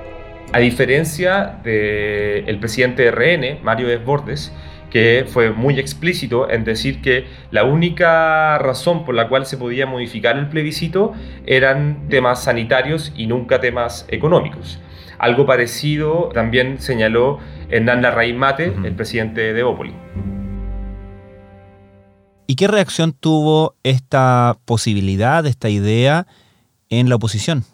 a 0.52 0.58
diferencia 0.60 1.60
del 1.62 2.58
presidente 2.58 3.02
de 3.02 3.10
RN, 3.10 3.62
Mario 3.62 3.88
Desbordes, 3.88 4.52
que 4.90 5.26
fue 5.28 5.50
muy 5.50 5.78
explícito 5.78 6.50
en 6.50 6.64
decir 6.64 7.02
que 7.02 7.26
la 7.50 7.64
única 7.64 8.56
razón 8.58 9.04
por 9.04 9.14
la 9.14 9.28
cual 9.28 9.44
se 9.44 9.58
podía 9.58 9.86
modificar 9.86 10.38
el 10.38 10.48
plebiscito 10.48 11.12
eran 11.46 12.08
temas 12.08 12.44
sanitarios 12.44 13.12
y 13.14 13.26
nunca 13.26 13.60
temas 13.60 14.06
económicos. 14.08 14.80
Algo 15.18 15.44
parecido 15.44 16.30
también 16.32 16.80
señaló 16.80 17.38
Hernán 17.68 18.02
Larraín 18.02 18.38
Mate, 18.38 18.72
el 18.84 18.94
presidente 18.94 19.52
de 19.52 19.62
Opoli. 19.62 19.92
¿Y 22.46 22.54
qué 22.54 22.66
reacción 22.66 23.12
tuvo 23.12 23.74
esta 23.82 24.56
posibilidad, 24.64 25.44
esta 25.44 25.68
idea 25.68 26.26
en 26.88 27.10
la 27.10 27.16
oposición? 27.16 27.64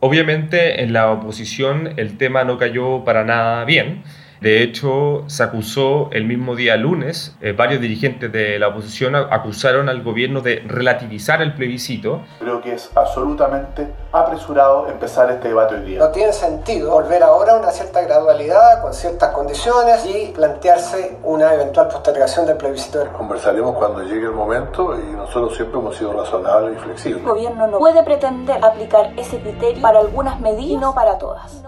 Obviamente 0.00 0.82
en 0.82 0.92
la 0.92 1.10
oposición 1.10 1.94
el 1.96 2.16
tema 2.16 2.44
no 2.44 2.56
cayó 2.56 3.04
para 3.04 3.24
nada 3.24 3.64
bien. 3.64 4.04
De 4.40 4.62
hecho, 4.62 5.24
se 5.26 5.42
acusó 5.42 6.10
el 6.12 6.24
mismo 6.24 6.54
día 6.54 6.76
lunes, 6.76 7.36
eh, 7.40 7.52
varios 7.52 7.80
dirigentes 7.80 8.30
de 8.30 8.58
la 8.58 8.68
oposición 8.68 9.16
acusaron 9.16 9.88
al 9.88 10.02
gobierno 10.02 10.40
de 10.42 10.62
relativizar 10.66 11.42
el 11.42 11.54
plebiscito. 11.54 12.22
Creo 12.38 12.60
que 12.60 12.74
es 12.74 12.90
absolutamente 12.94 13.88
apresurado 14.12 14.88
empezar 14.88 15.30
este 15.32 15.48
debate 15.48 15.74
hoy 15.74 15.82
día. 15.82 15.98
No 15.98 16.10
tiene 16.10 16.32
sentido 16.32 16.92
volver 16.92 17.22
ahora 17.22 17.54
a 17.54 17.58
una 17.58 17.70
cierta 17.72 18.00
gradualidad, 18.02 18.80
con 18.80 18.94
ciertas 18.94 19.32
condiciones 19.32 20.06
y 20.06 20.32
plantearse 20.32 21.18
una 21.24 21.52
eventual 21.54 21.88
postergación 21.88 22.46
del 22.46 22.56
plebiscito. 22.56 23.06
Conversaremos 23.12 23.76
cuando 23.76 24.02
llegue 24.02 24.26
el 24.26 24.32
momento 24.32 24.96
y 24.98 25.14
nosotros 25.14 25.56
siempre 25.56 25.80
hemos 25.80 25.96
sido 25.96 26.12
razonables 26.12 26.76
y 26.76 26.80
flexibles. 26.80 27.22
El 27.22 27.28
gobierno 27.28 27.66
no 27.66 27.78
puede 27.78 28.04
pretender 28.04 28.64
aplicar 28.64 29.12
ese 29.16 29.40
criterio 29.40 29.82
para 29.82 29.98
algunas 29.98 30.38
medidas 30.40 30.58
y 30.58 30.76
no 30.76 30.94
para 30.94 31.18
todas 31.18 31.62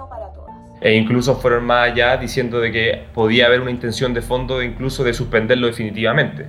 e 0.81 0.95
incluso 0.95 1.37
fueron 1.37 1.65
más 1.65 1.91
allá 1.91 2.17
diciendo 2.17 2.61
de 2.61 2.73
que 2.73 3.03
podía 3.13 3.47
haber 3.47 3.61
una 3.61 3.71
intención 3.71 4.15
de 4.15 4.23
fondo 4.23 4.63
incluso 4.63 5.05
de 5.05 5.13
suspenderlo 5.13 5.67
definitivamente. 5.67 6.47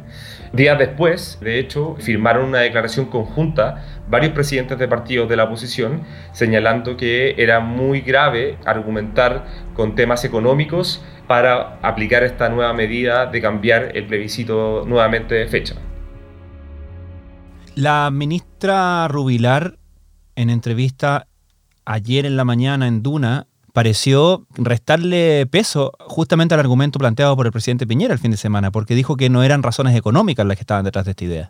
Días 0.53 0.77
después, 0.77 1.37
de 1.41 1.59
hecho, 1.59 1.95
firmaron 1.99 2.45
una 2.45 2.59
declaración 2.59 3.05
conjunta 3.07 3.85
varios 4.09 4.33
presidentes 4.33 4.77
de 4.77 4.87
partidos 4.87 5.29
de 5.29 5.37
la 5.37 5.45
oposición 5.45 6.03
señalando 6.33 6.97
que 6.97 7.35
era 7.37 7.59
muy 7.59 8.01
grave 8.01 8.57
argumentar 8.65 9.45
con 9.73 9.95
temas 9.95 10.25
económicos 10.25 11.03
para 11.27 11.79
aplicar 11.81 12.23
esta 12.23 12.49
nueva 12.49 12.73
medida 12.73 13.25
de 13.25 13.41
cambiar 13.41 13.95
el 13.95 14.05
plebiscito 14.07 14.83
nuevamente 14.85 15.35
de 15.35 15.47
fecha. 15.47 15.75
La 17.75 18.11
ministra 18.11 19.07
Rubilar, 19.07 19.77
en 20.35 20.49
entrevista 20.49 21.27
ayer 21.85 22.25
en 22.25 22.35
la 22.35 22.43
mañana 22.43 22.87
en 22.87 23.01
Duna, 23.01 23.47
pareció 23.73 24.45
restarle 24.55 25.45
peso 25.47 25.93
justamente 25.99 26.53
al 26.53 26.59
argumento 26.59 26.99
planteado 26.99 27.35
por 27.35 27.45
el 27.45 27.51
presidente 27.51 27.87
Piñera 27.87 28.13
el 28.13 28.19
fin 28.19 28.31
de 28.31 28.37
semana, 28.37 28.71
porque 28.71 28.95
dijo 28.95 29.15
que 29.15 29.29
no 29.29 29.43
eran 29.43 29.63
razones 29.63 29.95
económicas 29.95 30.45
las 30.45 30.57
que 30.57 30.61
estaban 30.61 30.85
detrás 30.85 31.05
de 31.05 31.11
esta 31.11 31.23
idea. 31.23 31.49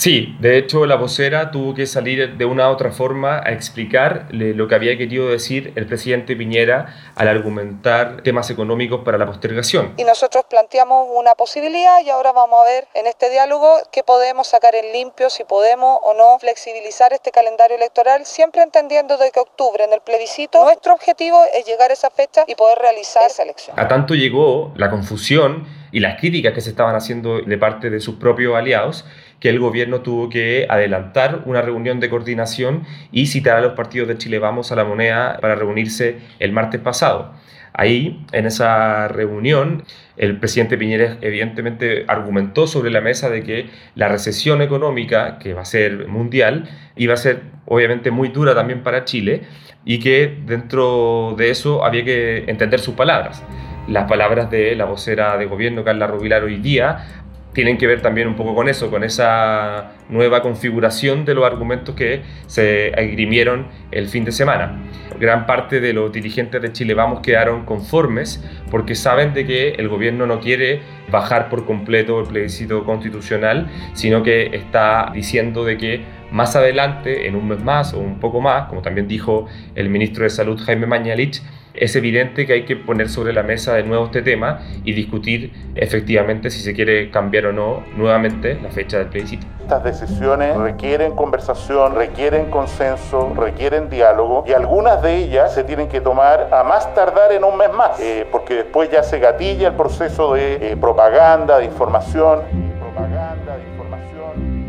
Sí, 0.00 0.34
de 0.40 0.56
hecho 0.56 0.86
la 0.86 0.96
vocera 0.96 1.50
tuvo 1.50 1.74
que 1.74 1.84
salir 1.84 2.38
de 2.38 2.44
una 2.46 2.70
u 2.70 2.72
otra 2.72 2.90
forma 2.90 3.36
a 3.44 3.52
explicar 3.52 4.28
lo 4.30 4.66
que 4.66 4.74
había 4.74 4.96
querido 4.96 5.28
decir 5.28 5.74
el 5.76 5.84
presidente 5.84 6.34
Piñera 6.36 7.12
al 7.14 7.28
argumentar 7.28 8.22
temas 8.22 8.48
económicos 8.48 9.02
para 9.04 9.18
la 9.18 9.26
postergación. 9.26 9.92
Y 9.98 10.04
nosotros 10.04 10.46
planteamos 10.48 11.06
una 11.14 11.34
posibilidad 11.34 12.00
y 12.02 12.08
ahora 12.08 12.32
vamos 12.32 12.62
a 12.62 12.64
ver 12.64 12.88
en 12.94 13.06
este 13.06 13.28
diálogo 13.28 13.76
qué 13.92 14.02
podemos 14.02 14.46
sacar 14.46 14.74
en 14.74 14.90
limpio, 14.90 15.28
si 15.28 15.44
podemos 15.44 15.98
o 16.02 16.14
no 16.14 16.38
flexibilizar 16.38 17.12
este 17.12 17.30
calendario 17.30 17.76
electoral, 17.76 18.24
siempre 18.24 18.62
entendiendo 18.62 19.18
de 19.18 19.30
que 19.30 19.40
octubre 19.40 19.84
en 19.84 19.92
el 19.92 20.00
plebiscito 20.00 20.64
nuestro 20.64 20.94
objetivo 20.94 21.42
es 21.54 21.66
llegar 21.66 21.90
a 21.90 21.92
esa 21.92 22.08
fecha 22.08 22.44
y 22.46 22.54
poder 22.54 22.78
realizar 22.78 23.24
esa 23.26 23.42
elección. 23.42 23.78
A 23.78 23.86
tanto 23.86 24.14
llegó 24.14 24.72
la 24.76 24.88
confusión 24.88 25.66
y 25.92 26.00
las 26.00 26.18
críticas 26.18 26.54
que 26.54 26.62
se 26.62 26.70
estaban 26.70 26.94
haciendo 26.94 27.42
de 27.42 27.58
parte 27.58 27.90
de 27.90 28.00
sus 28.00 28.14
propios 28.14 28.56
aliados 28.56 29.04
que 29.40 29.48
el 29.48 29.58
gobierno 29.58 30.02
tuvo 30.02 30.28
que 30.28 30.66
adelantar 30.68 31.42
una 31.46 31.62
reunión 31.62 31.98
de 31.98 32.10
coordinación 32.10 32.84
y 33.10 33.26
citar 33.26 33.56
a 33.56 33.60
los 33.60 33.72
partidos 33.72 34.06
de 34.08 34.18
Chile 34.18 34.38
Vamos 34.38 34.70
a 34.70 34.76
la 34.76 34.84
moneda 34.84 35.38
para 35.40 35.54
reunirse 35.54 36.18
el 36.38 36.52
martes 36.52 36.80
pasado. 36.80 37.32
Ahí, 37.72 38.26
en 38.32 38.46
esa 38.46 39.08
reunión, 39.08 39.84
el 40.16 40.38
presidente 40.38 40.76
Piñera 40.76 41.18
evidentemente 41.20 42.04
argumentó 42.08 42.66
sobre 42.66 42.90
la 42.90 43.00
mesa 43.00 43.30
de 43.30 43.42
que 43.42 43.70
la 43.94 44.08
recesión 44.08 44.60
económica, 44.60 45.38
que 45.38 45.54
va 45.54 45.62
a 45.62 45.64
ser 45.64 46.08
mundial, 46.08 46.68
iba 46.96 47.14
a 47.14 47.16
ser 47.16 47.42
obviamente 47.66 48.10
muy 48.10 48.28
dura 48.28 48.54
también 48.54 48.82
para 48.82 49.04
Chile 49.04 49.42
y 49.84 50.00
que 50.00 50.40
dentro 50.44 51.34
de 51.38 51.50
eso 51.50 51.84
había 51.84 52.04
que 52.04 52.44
entender 52.48 52.80
sus 52.80 52.94
palabras. 52.94 53.42
Las 53.88 54.08
palabras 54.08 54.50
de 54.50 54.74
la 54.76 54.84
vocera 54.84 55.38
de 55.38 55.46
gobierno, 55.46 55.84
Carla 55.84 56.06
Rubilar, 56.06 56.44
hoy 56.44 56.56
día 56.56 57.22
tienen 57.52 57.78
que 57.78 57.86
ver 57.86 58.00
también 58.00 58.28
un 58.28 58.36
poco 58.36 58.54
con 58.54 58.68
eso, 58.68 58.90
con 58.90 59.02
esa 59.04 59.92
nueva 60.08 60.42
configuración 60.42 61.24
de 61.24 61.34
los 61.34 61.44
argumentos 61.44 61.94
que 61.94 62.22
se 62.46 62.92
agrimieron 62.96 63.66
el 63.90 64.08
fin 64.08 64.24
de 64.24 64.32
semana. 64.32 64.80
Gran 65.18 65.46
parte 65.46 65.80
de 65.80 65.92
los 65.92 66.12
dirigentes 66.12 66.62
de 66.62 66.72
Chile 66.72 66.94
Vamos 66.94 67.20
quedaron 67.20 67.64
conformes 67.64 68.42
porque 68.70 68.94
saben 68.94 69.34
de 69.34 69.46
que 69.46 69.70
el 69.70 69.88
gobierno 69.88 70.26
no 70.26 70.40
quiere 70.40 70.80
bajar 71.10 71.48
por 71.48 71.66
completo 71.66 72.20
el 72.20 72.26
plebiscito 72.26 72.84
constitucional, 72.84 73.68
sino 73.94 74.22
que 74.22 74.54
está 74.56 75.10
diciendo 75.12 75.64
de 75.64 75.76
que 75.76 76.20
más 76.30 76.54
adelante, 76.54 77.26
en 77.26 77.34
un 77.34 77.48
mes 77.48 77.60
más 77.60 77.92
o 77.92 77.98
un 77.98 78.20
poco 78.20 78.40
más, 78.40 78.68
como 78.68 78.82
también 78.82 79.08
dijo 79.08 79.46
el 79.74 79.90
ministro 79.90 80.24
de 80.24 80.30
Salud 80.30 80.60
Jaime 80.64 80.86
Mañalich, 80.86 81.42
es 81.80 81.96
evidente 81.96 82.46
que 82.46 82.52
hay 82.52 82.64
que 82.66 82.76
poner 82.76 83.08
sobre 83.08 83.32
la 83.32 83.42
mesa 83.42 83.72
de 83.72 83.82
nuevo 83.82 84.04
este 84.04 84.20
tema 84.20 84.60
y 84.84 84.92
discutir 84.92 85.50
efectivamente 85.74 86.50
si 86.50 86.60
se 86.60 86.74
quiere 86.74 87.10
cambiar 87.10 87.46
o 87.46 87.52
no 87.52 87.82
nuevamente 87.96 88.60
la 88.62 88.68
fecha 88.68 88.98
del 88.98 89.08
plebiscito. 89.08 89.46
Estas 89.62 89.82
decisiones 89.82 90.56
requieren 90.58 91.16
conversación, 91.16 91.94
requieren 91.94 92.50
consenso, 92.50 93.32
requieren 93.34 93.88
diálogo 93.88 94.44
y 94.46 94.52
algunas 94.52 95.00
de 95.00 95.16
ellas 95.16 95.54
se 95.54 95.64
tienen 95.64 95.88
que 95.88 96.02
tomar 96.02 96.52
a 96.52 96.62
más 96.64 96.94
tardar 96.94 97.32
en 97.32 97.44
un 97.44 97.56
mes 97.56 97.72
más, 97.72 97.98
eh, 97.98 98.26
porque 98.30 98.56
después 98.56 98.90
ya 98.90 99.02
se 99.02 99.18
gatilla 99.18 99.68
el 99.68 99.74
proceso 99.74 100.34
de 100.34 100.72
eh, 100.72 100.76
propaganda, 100.76 101.58
de 101.58 101.64
información. 101.64 102.40
Propaganda, 102.78 103.56
de 103.56 103.62
información. 103.70 104.60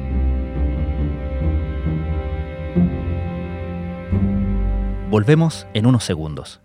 Volvemos 5.10 5.68
en 5.74 5.88
unos 5.88 6.06
segundos. 6.06 6.62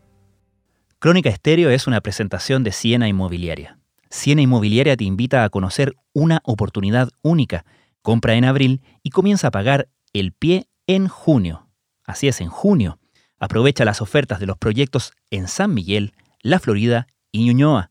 Crónica 0.98 1.28
Estéreo 1.28 1.68
es 1.68 1.86
una 1.86 2.00
presentación 2.00 2.64
de 2.64 2.72
Siena 2.72 3.06
Inmobiliaria. 3.06 3.78
Siena 4.08 4.40
Inmobiliaria 4.40 4.96
te 4.96 5.04
invita 5.04 5.44
a 5.44 5.50
conocer 5.50 5.92
una 6.14 6.40
oportunidad 6.44 7.10
única. 7.20 7.66
Compra 8.00 8.34
en 8.34 8.46
abril 8.46 8.80
y 9.02 9.10
comienza 9.10 9.48
a 9.48 9.50
pagar 9.50 9.88
el 10.14 10.32
pie 10.32 10.68
en 10.86 11.08
junio. 11.08 11.68
Así 12.04 12.28
es, 12.28 12.40
en 12.40 12.48
junio. 12.48 12.98
Aprovecha 13.38 13.84
las 13.84 14.00
ofertas 14.00 14.40
de 14.40 14.46
los 14.46 14.56
proyectos 14.56 15.12
en 15.30 15.48
San 15.48 15.74
Miguel, 15.74 16.14
La 16.40 16.60
Florida 16.60 17.06
y 17.30 17.44
Ñuñoa. 17.44 17.90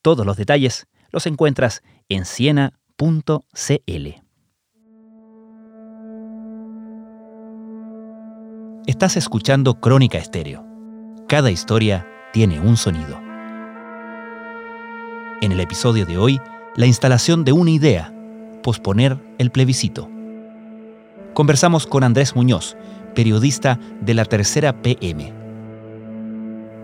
Todos 0.00 0.24
los 0.24 0.38
detalles 0.38 0.86
los 1.10 1.26
encuentras 1.26 1.82
en 2.08 2.24
siena.cl. 2.24 2.72
Estás 8.86 9.16
escuchando 9.18 9.74
Crónica 9.80 10.16
Estéreo. 10.16 10.64
Cada 11.28 11.50
historia 11.50 12.06
tiene 12.36 12.60
un 12.60 12.76
sonido. 12.76 13.18
En 15.40 15.52
el 15.52 15.58
episodio 15.58 16.04
de 16.04 16.18
hoy, 16.18 16.38
la 16.74 16.84
instalación 16.84 17.46
de 17.46 17.52
una 17.52 17.70
idea, 17.70 18.12
posponer 18.62 19.16
el 19.38 19.50
plebiscito. 19.50 20.10
Conversamos 21.32 21.86
con 21.86 22.04
Andrés 22.04 22.36
Muñoz, 22.36 22.76
periodista 23.14 23.80
de 24.02 24.12
la 24.12 24.26
tercera 24.26 24.82
PM. 24.82 25.32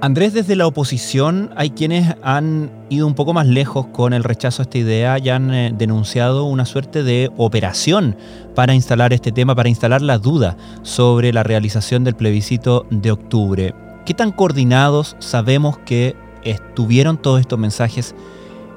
Andrés, 0.00 0.32
desde 0.32 0.56
la 0.56 0.66
oposición 0.66 1.50
hay 1.54 1.68
quienes 1.68 2.16
han 2.22 2.70
ido 2.88 3.06
un 3.06 3.14
poco 3.14 3.34
más 3.34 3.46
lejos 3.46 3.88
con 3.88 4.14
el 4.14 4.24
rechazo 4.24 4.62
a 4.62 4.64
esta 4.64 4.78
idea 4.78 5.18
y 5.18 5.28
han 5.28 5.52
eh, 5.52 5.74
denunciado 5.76 6.44
una 6.44 6.64
suerte 6.64 7.02
de 7.02 7.30
operación 7.36 8.16
para 8.54 8.72
instalar 8.72 9.12
este 9.12 9.32
tema, 9.32 9.54
para 9.54 9.68
instalar 9.68 10.00
la 10.00 10.16
duda 10.16 10.56
sobre 10.80 11.30
la 11.30 11.42
realización 11.42 12.04
del 12.04 12.14
plebiscito 12.14 12.86
de 12.88 13.10
octubre. 13.10 13.91
¿Qué 14.04 14.14
tan 14.14 14.32
coordinados 14.32 15.16
sabemos 15.20 15.78
que 15.78 16.16
estuvieron 16.42 17.18
todos 17.18 17.40
estos 17.40 17.58
mensajes 17.58 18.16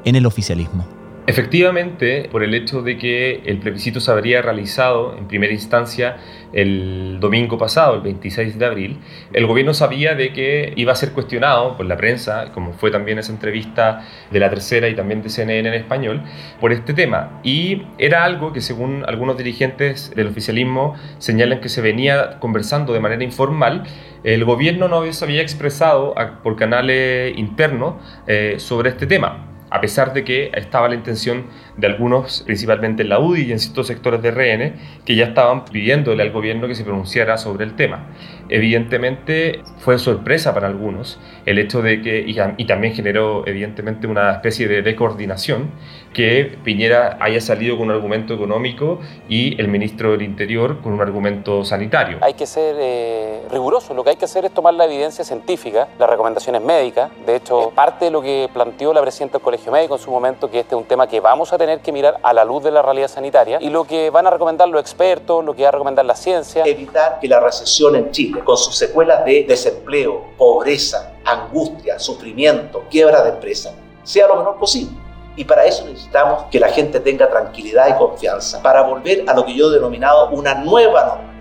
en 0.04 0.16
el 0.16 0.28
oficialismo? 0.28 0.86
Efectivamente, 1.28 2.30
por 2.32 2.44
el 2.44 2.54
hecho 2.54 2.84
de 2.84 3.00
que 3.00 3.42
el 3.46 3.58
plebiscito 3.58 4.00
se 4.00 4.12
habría 4.12 4.44
realizado 4.44 5.18
en 5.18 5.28
primera 5.28 5.52
instancia 5.52 6.18
el 6.54 7.18
domingo 7.20 7.58
pasado, 7.58 7.96
el 7.96 8.02
26 8.02 8.60
de 8.60 8.66
abril, 8.66 9.00
el 9.34 9.48
gobierno 9.48 9.74
sabía 9.74 10.14
de 10.14 10.32
que 10.34 10.74
iba 10.76 10.92
a 10.92 10.96
ser 10.96 11.14
cuestionado 11.14 11.78
por 11.78 11.88
la 11.88 11.98
prensa, 11.98 12.52
como 12.54 12.74
fue 12.74 12.92
también 12.92 13.18
esa 13.18 13.32
entrevista 13.32 14.06
de 14.30 14.40
la 14.40 14.52
tercera 14.52 14.88
y 14.88 14.94
también 14.94 15.24
de 15.24 15.30
CNN 15.30 15.68
en 15.68 15.74
español, 15.74 16.22
por 16.62 16.72
este 16.72 16.94
tema. 16.94 17.40
Y 17.44 17.82
era 17.98 18.24
algo 18.24 18.54
que 18.54 18.62
según 18.62 19.04
algunos 19.08 19.36
dirigentes 19.36 20.14
del 20.16 20.28
oficialismo 20.28 20.94
señalan 21.18 21.60
que 21.60 21.70
se 21.70 21.82
venía 21.82 22.40
conversando 22.40 22.94
de 22.94 23.00
manera 23.00 23.24
informal 23.24 23.84
el 24.24 24.44
gobierno 24.44 24.88
no 24.88 25.12
se 25.12 25.24
había 25.24 25.42
expresado 25.42 26.16
por 26.42 26.56
canales 26.56 27.38
internos 27.38 27.96
eh, 28.26 28.56
sobre 28.58 28.90
este 28.90 29.06
tema 29.06 29.55
a 29.70 29.82
pesar 29.82 30.14
de 30.14 30.24
que 30.24 30.52
estaba 30.54 30.88
la 30.88 30.96
intención 30.96 31.46
de 31.78 31.88
algunos, 31.88 32.44
principalmente 32.46 33.04
en 33.04 33.10
la 33.10 33.20
UDI 33.20 33.44
y 33.44 33.52
en 33.52 33.60
ciertos 33.60 33.88
sectores 33.88 34.22
de 34.22 34.32
RN, 34.32 34.74
que 35.06 35.16
ya 35.16 35.26
estaban 35.26 35.66
pidiéndole 35.66 36.24
al 36.24 36.32
gobierno 36.32 36.68
que 36.68 36.76
se 36.76 36.84
pronunciara 36.84 37.38
sobre 37.38 37.66
el 37.66 37.76
tema. 37.76 38.08
Evidentemente 38.50 39.62
fue 39.80 39.98
sorpresa 39.98 40.54
para 40.54 40.68
algunos 40.68 41.20
el 41.46 41.60
hecho 41.60 41.82
de 41.82 42.02
que, 42.02 42.24
y, 42.26 42.66
también 42.66 42.94
generó 42.94 43.46
evidentemente 43.48 44.08
una 44.08 44.32
especie 44.32 44.68
de, 44.68 44.82
de 44.82 44.96
coordinación, 44.96 45.72
que 46.14 46.58
Piñera 46.64 47.18
haya 47.20 47.42
salido 47.42 47.78
con 47.78 47.88
un 47.88 47.92
argumento 47.92 48.34
económico 48.34 49.00
y 49.28 49.60
el 49.60 49.68
ministro 49.68 50.14
del 50.14 50.22
Interior 50.22 50.82
con 50.82 50.94
un 50.94 51.02
argumento 51.02 51.66
sanitario. 51.66 52.20
Hay 52.22 52.34
que 52.36 52.46
ser 52.48 52.76
eh, 52.80 53.42
riguroso, 53.52 53.94
lo 53.94 54.04
que 54.04 54.12
hay 54.12 54.16
que 54.16 54.26
hacer 54.26 54.46
es 54.46 54.52
tomar 54.52 54.74
la 54.74 54.86
evidencia 54.86 55.26
científica, 55.26 55.90
las 56.00 56.10
recomendaciones 56.10 56.62
médicas, 56.62 57.12
de 57.26 57.36
hecho, 57.36 57.72
parte 57.76 58.06
de 58.06 58.12
lo 58.12 58.22
que 58.22 58.50
planteó 58.54 58.94
la 58.94 59.02
presidenta 59.02 59.38
del 59.38 59.44
Colegio 59.44 59.72
Médico 59.72 59.96
en 59.96 60.02
su 60.02 60.10
momento, 60.10 60.50
que 60.50 60.62
este 60.62 60.74
es 60.74 60.82
un 60.82 60.88
tema 60.88 61.06
que 61.06 61.20
vamos 61.20 61.52
a 61.52 61.58
tener 61.58 61.65
que 61.82 61.92
mirar 61.92 62.18
a 62.24 62.34
la 62.34 62.46
luz 62.46 62.64
de 62.64 62.72
la 62.72 62.82
realidad 62.82 63.08
sanitaria, 63.08 63.58
y 63.62 63.70
lo 63.70 63.86
que 63.86 64.10
van 64.10 64.28
a 64.28 64.30
recomendar 64.30 64.68
los 64.70 64.82
expertos, 64.82 65.44
lo 65.44 65.56
que 65.56 65.64
va 65.64 65.70
a 65.70 65.72
recomendar 65.72 66.06
la 66.06 66.16
ciencia. 66.16 66.64
Evitar 66.66 67.20
que 67.20 67.28
la 67.28 67.40
recesión 67.40 67.96
en 67.96 68.12
Chile, 68.12 68.42
con 68.44 68.58
sus 68.58 68.76
secuelas 68.78 69.26
de 69.26 69.46
desempleo, 69.48 70.26
pobreza, 70.38 71.14
angustia, 71.26 72.00
sufrimiento, 72.00 72.84
quiebra 72.90 73.24
de 73.24 73.32
empresa, 73.32 73.74
sea 74.04 74.28
lo 74.28 74.38
menor 74.38 74.58
posible. 74.58 74.96
Y 75.36 75.44
para 75.44 75.66
eso 75.66 75.86
necesitamos 75.86 76.46
que 76.52 76.60
la 76.60 76.70
gente 76.70 77.00
tenga 77.00 77.30
tranquilidad 77.30 77.90
y 77.90 77.98
confianza, 77.98 78.62
para 78.62 78.84
volver 78.84 79.24
a 79.28 79.34
lo 79.34 79.46
que 79.46 79.54
yo 79.54 79.70
he 79.70 79.74
denominado 79.74 80.30
una 80.30 80.56
nueva 80.56 81.06
normalidad. 81.06 81.36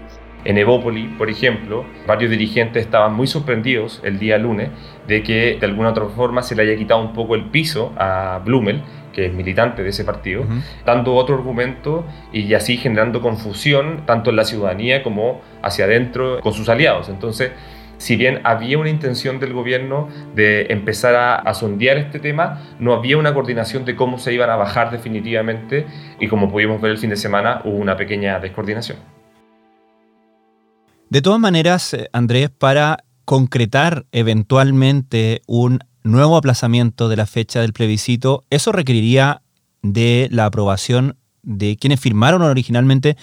En 0.44 0.58
Evópoli, 0.58 1.06
por 1.16 1.30
ejemplo, 1.30 1.86
varios 2.06 2.30
dirigentes 2.30 2.84
estaban 2.84 3.14
muy 3.14 3.26
sorprendidos 3.26 4.00
el 4.02 4.18
día 4.18 4.36
lunes 4.36 4.68
de 5.06 5.22
que 5.22 5.56
de 5.58 5.66
alguna 5.66 5.90
otra 5.90 6.04
forma 6.06 6.42
se 6.42 6.54
le 6.54 6.64
haya 6.64 6.76
quitado 6.76 7.00
un 7.00 7.14
poco 7.14 7.34
el 7.34 7.48
piso 7.50 7.92
a 7.96 8.42
Blumel, 8.44 8.82
que 9.14 9.26
es 9.26 9.32
militante 9.32 9.82
de 9.82 9.90
ese 9.90 10.04
partido, 10.04 10.44
dando 10.84 11.14
otro 11.14 11.36
argumento 11.36 12.04
y 12.32 12.52
así 12.54 12.76
generando 12.76 13.20
confusión 13.20 14.02
tanto 14.06 14.30
en 14.30 14.36
la 14.36 14.44
ciudadanía 14.44 15.02
como 15.02 15.40
hacia 15.62 15.84
adentro 15.84 16.40
con 16.40 16.52
sus 16.52 16.68
aliados. 16.68 17.08
Entonces, 17.08 17.52
si 17.98 18.16
bien 18.16 18.40
había 18.44 18.78
una 18.78 18.90
intención 18.90 19.38
del 19.40 19.52
gobierno 19.52 20.08
de 20.34 20.66
empezar 20.70 21.14
a, 21.14 21.54
sondear 21.54 21.96
este 21.96 22.18
tema, 22.18 22.60
no 22.78 22.92
había 22.92 23.16
una 23.16 23.32
coordinación 23.32 23.84
de 23.84 23.96
cómo 23.96 24.18
se 24.18 24.32
iban 24.32 24.50
a 24.50 24.56
bajar 24.56 24.90
definitivamente 24.90 25.86
y 26.18 26.28
como 26.28 26.50
pudimos 26.50 26.80
ver 26.80 26.90
el 26.90 26.98
fin 26.98 27.10
de 27.10 27.16
semana 27.16 27.62
hubo 27.64 27.76
una 27.76 27.96
pequeña 27.96 28.40
descoordinación. 28.40 28.98
De 31.08 31.22
todas 31.22 31.38
maneras, 31.38 31.94
eh, 31.94 32.08
Andrés, 32.12 32.50
para 32.50 33.04
concretar 33.24 34.04
eventualmente 34.12 35.42
un 35.46 35.78
nuevo 36.04 36.36
aplazamiento 36.36 37.08
de 37.08 37.16
la 37.16 37.26
fecha 37.26 37.60
del 37.60 37.72
plebiscito, 37.72 38.44
eso 38.50 38.70
requeriría 38.70 39.42
de 39.82 40.28
la 40.30 40.46
aprobación 40.46 41.16
de 41.42 41.76
quienes 41.76 42.00
firmaron 42.00 42.42
originalmente 42.42 43.16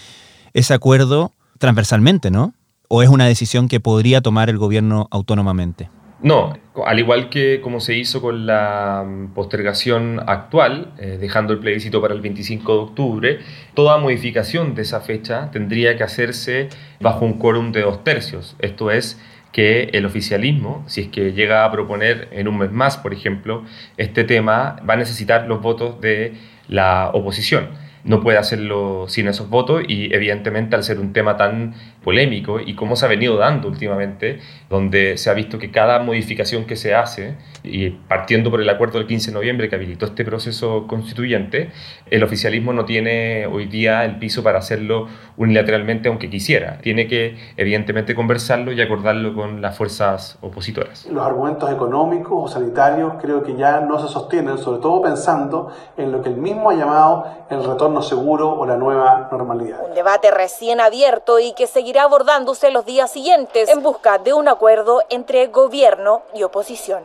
ese 0.54 0.74
acuerdo 0.74 1.32
transversalmente, 1.60 2.32
¿no? 2.32 2.54
¿O 2.88 3.04
es 3.04 3.10
una 3.10 3.26
decisión 3.26 3.68
que 3.68 3.80
podría 3.80 4.22
tomar 4.22 4.50
el 4.50 4.58
gobierno 4.58 5.08
autónomamente? 5.12 5.90
No, 6.24 6.56
al 6.86 7.00
igual 7.00 7.30
que 7.30 7.62
como 7.62 7.80
se 7.80 7.98
hizo 7.98 8.22
con 8.22 8.46
la 8.46 9.04
mm, 9.08 9.34
postergación 9.34 10.22
actual, 10.28 10.94
eh, 11.00 11.18
dejando 11.20 11.54
el 11.54 11.60
plebiscito 11.60 12.00
para 12.00 12.14
el 12.14 12.22
25 12.22 12.74
de 12.74 12.80
octubre, 12.80 13.40
toda 13.74 13.98
modificación 13.98 14.76
de 14.76 14.84
esa 14.84 15.02
fecha 15.02 15.50
tendría 15.52 15.98
que 15.98 16.04
hacerse 16.04 16.70
bajo 17.00 17.26
un 17.26 17.34
quórum 17.34 17.72
de 17.72 17.82
dos 17.82 18.04
tercios. 18.04 18.56
Esto 18.60 18.92
es, 18.92 19.20
que 19.52 19.90
el 19.94 20.06
oficialismo, 20.06 20.84
si 20.88 21.02
es 21.02 21.08
que 21.08 21.34
llega 21.34 21.66
a 21.66 21.72
proponer 21.72 22.30
en 22.32 22.48
un 22.48 22.58
mes 22.58 22.72
más, 22.72 22.98
por 22.98 23.14
ejemplo, 23.14 23.64
este 23.98 24.24
tema, 24.24 24.78
va 24.88 24.94
a 24.94 24.98
necesitar 24.98 25.48
los 25.48 25.62
votos 25.62 26.00
de 26.02 26.34
la 26.68 27.10
oposición. 27.14 27.70
No 28.04 28.22
puede 28.22 28.38
hacerlo 28.38 29.06
sin 29.08 29.28
esos 29.28 29.50
votos 29.50 29.84
y 29.88 30.14
evidentemente 30.14 30.76
al 30.76 30.84
ser 30.84 31.00
un 31.00 31.14
tema 31.14 31.38
tan 31.38 31.76
polémico 32.04 32.60
y 32.60 32.76
como 32.76 32.96
se 32.96 33.06
ha 33.06 33.10
venido 33.10 33.38
dando 33.38 33.68
últimamente, 33.68 34.40
donde 34.70 35.18
se 35.18 35.30
ha 35.30 35.34
visto 35.34 35.60
que 35.60 35.72
cada 35.72 36.00
modificación 36.00 36.66
que 36.66 36.76
se 36.76 36.96
hace, 36.96 37.36
y 37.64 37.90
partiendo 37.92 38.50
por 38.50 38.62
el 38.62 38.70
acuerdo 38.70 38.98
del 38.98 39.08
15 39.08 39.32
de 39.32 39.34
noviembre 39.36 39.70
que 39.70 39.76
habilitó 39.76 40.06
este 40.06 40.26
proceso 40.26 40.88
constituyente, 40.88 41.72
el 42.10 42.24
oficialismo 42.24 42.74
no 42.74 42.86
tiene 42.86 43.46
hoy 43.46 43.68
día 43.68 44.04
el 44.04 44.18
piso 44.18 44.44
para 44.44 44.60
hacerlo 44.60 45.08
unilateralmente 45.38 46.10
aunque 46.10 46.30
quisiera. 46.30 46.80
Tiene 46.82 47.08
que 47.08 47.38
evidentemente 47.58 48.16
conversarlo 48.16 48.72
y 48.72 48.82
acordarlo 48.82 49.36
con 49.36 49.62
las 49.62 49.78
fuerzas 49.78 50.38
opositoras. 50.42 51.06
Los 51.06 51.26
argumentos 51.26 51.72
económicos 51.72 52.32
o 52.34 52.48
sanitarios 52.48 53.14
creo 53.22 53.44
que 53.44 53.56
ya 53.56 53.82
no 53.82 54.00
se 54.00 54.12
sostienen, 54.12 54.58
sobre 54.58 54.82
todo 54.82 55.02
pensando 55.02 55.72
en 55.98 56.12
lo 56.12 56.22
que 56.22 56.30
el 56.30 56.38
mismo 56.38 56.72
ha 56.72 56.74
llamado 56.74 57.26
el 57.50 57.64
retorno 57.64 58.02
seguro 58.02 58.50
o 58.50 58.66
la 58.66 58.78
nueva 58.78 59.30
normalidad. 59.32 59.80
Un 59.88 59.94
debate 59.94 60.32
recién 60.32 60.80
abierto 60.80 61.40
y 61.40 61.54
que 61.54 61.68
seguirá 61.68 61.91
abordándose 62.00 62.72
los 62.72 62.86
días 62.86 63.12
siguientes 63.12 63.70
en 63.70 63.82
busca 63.82 64.18
de 64.18 64.34
un 64.34 64.48
acuerdo 64.48 65.02
entre 65.10 65.48
gobierno 65.48 66.24
y 66.36 66.44
oposición. 66.44 67.04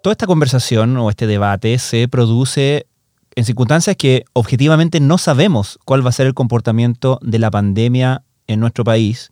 Toda 0.00 0.12
esta 0.12 0.26
conversación 0.26 0.96
o 0.96 1.10
este 1.10 1.26
debate 1.26 1.78
se 1.78 2.08
produce 2.08 2.86
en 3.34 3.44
circunstancias 3.44 3.96
que 3.96 4.24
objetivamente 4.32 5.00
no 5.00 5.18
sabemos 5.18 5.78
cuál 5.84 6.04
va 6.04 6.10
a 6.10 6.12
ser 6.12 6.26
el 6.26 6.34
comportamiento 6.34 7.18
de 7.22 7.38
la 7.38 7.50
pandemia 7.50 8.22
en 8.46 8.60
nuestro 8.60 8.84
país. 8.84 9.30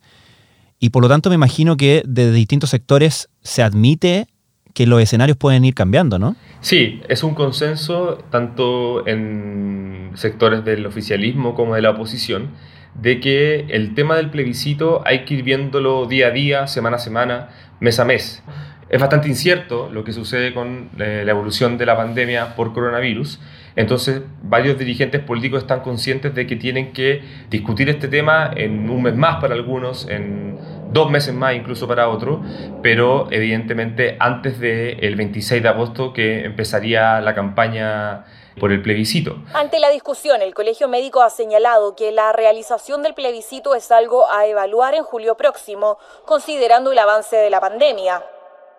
Y 0.79 0.89
por 0.89 1.03
lo 1.03 1.09
tanto 1.09 1.29
me 1.29 1.35
imagino 1.35 1.77
que 1.77 2.03
desde 2.05 2.31
distintos 2.31 2.71
sectores 2.71 3.29
se 3.41 3.61
admite 3.61 4.27
que 4.73 4.87
los 4.87 5.01
escenarios 5.01 5.37
pueden 5.37 5.65
ir 5.65 5.75
cambiando, 5.75 6.17
¿no? 6.17 6.35
Sí, 6.61 7.01
es 7.09 7.23
un 7.23 7.35
consenso 7.35 8.19
tanto 8.31 9.05
en 9.07 10.11
sectores 10.15 10.63
del 10.63 10.85
oficialismo 10.85 11.55
como 11.55 11.75
de 11.75 11.81
la 11.81 11.91
oposición 11.91 12.51
de 12.95 13.19
que 13.19 13.65
el 13.69 13.95
tema 13.95 14.15
del 14.15 14.29
plebiscito 14.29 15.01
hay 15.05 15.25
que 15.25 15.35
ir 15.35 15.43
viéndolo 15.43 16.05
día 16.05 16.27
a 16.27 16.31
día, 16.31 16.67
semana 16.67 16.97
a 16.97 16.99
semana, 16.99 17.49
mes 17.79 17.99
a 17.99 18.05
mes. 18.05 18.43
Es 18.89 18.99
bastante 18.99 19.29
incierto 19.29 19.89
lo 19.91 20.03
que 20.03 20.11
sucede 20.11 20.53
con 20.53 20.89
eh, 20.99 21.23
la 21.25 21.31
evolución 21.31 21.77
de 21.77 21.85
la 21.85 21.95
pandemia 21.95 22.55
por 22.55 22.73
coronavirus. 22.73 23.39
Entonces, 23.77 24.21
varios 24.43 24.77
dirigentes 24.77 25.21
políticos 25.21 25.61
están 25.61 25.79
conscientes 25.79 26.35
de 26.35 26.45
que 26.45 26.57
tienen 26.57 26.91
que 26.91 27.21
discutir 27.49 27.89
este 27.89 28.09
tema 28.09 28.51
en 28.53 28.89
un 28.89 29.03
mes 29.03 29.15
más 29.15 29.37
para 29.37 29.53
algunos, 29.53 30.09
en 30.09 30.57
dos 30.91 31.09
meses 31.09 31.33
más 31.33 31.55
incluso 31.55 31.87
para 31.87 32.09
otros, 32.09 32.39
pero 32.83 33.29
evidentemente 33.31 34.17
antes 34.19 34.59
del 34.59 35.15
26 35.15 35.63
de 35.63 35.69
agosto 35.69 36.11
que 36.11 36.43
empezaría 36.43 37.21
la 37.21 37.33
campaña 37.33 38.25
por 38.59 38.71
el 38.71 38.81
plebiscito. 38.81 39.37
Ante 39.53 39.79
la 39.79 39.89
discusión, 39.89 40.41
el 40.41 40.53
Colegio 40.53 40.87
Médico 40.87 41.21
ha 41.21 41.29
señalado 41.29 41.95
que 41.95 42.11
la 42.11 42.31
realización 42.33 43.01
del 43.01 43.13
plebiscito 43.13 43.75
es 43.75 43.91
algo 43.91 44.29
a 44.31 44.45
evaluar 44.45 44.93
en 44.93 45.03
julio 45.03 45.35
próximo, 45.35 45.97
considerando 46.25 46.91
el 46.91 46.99
avance 46.99 47.35
de 47.35 47.49
la 47.49 47.59
pandemia. 47.59 48.23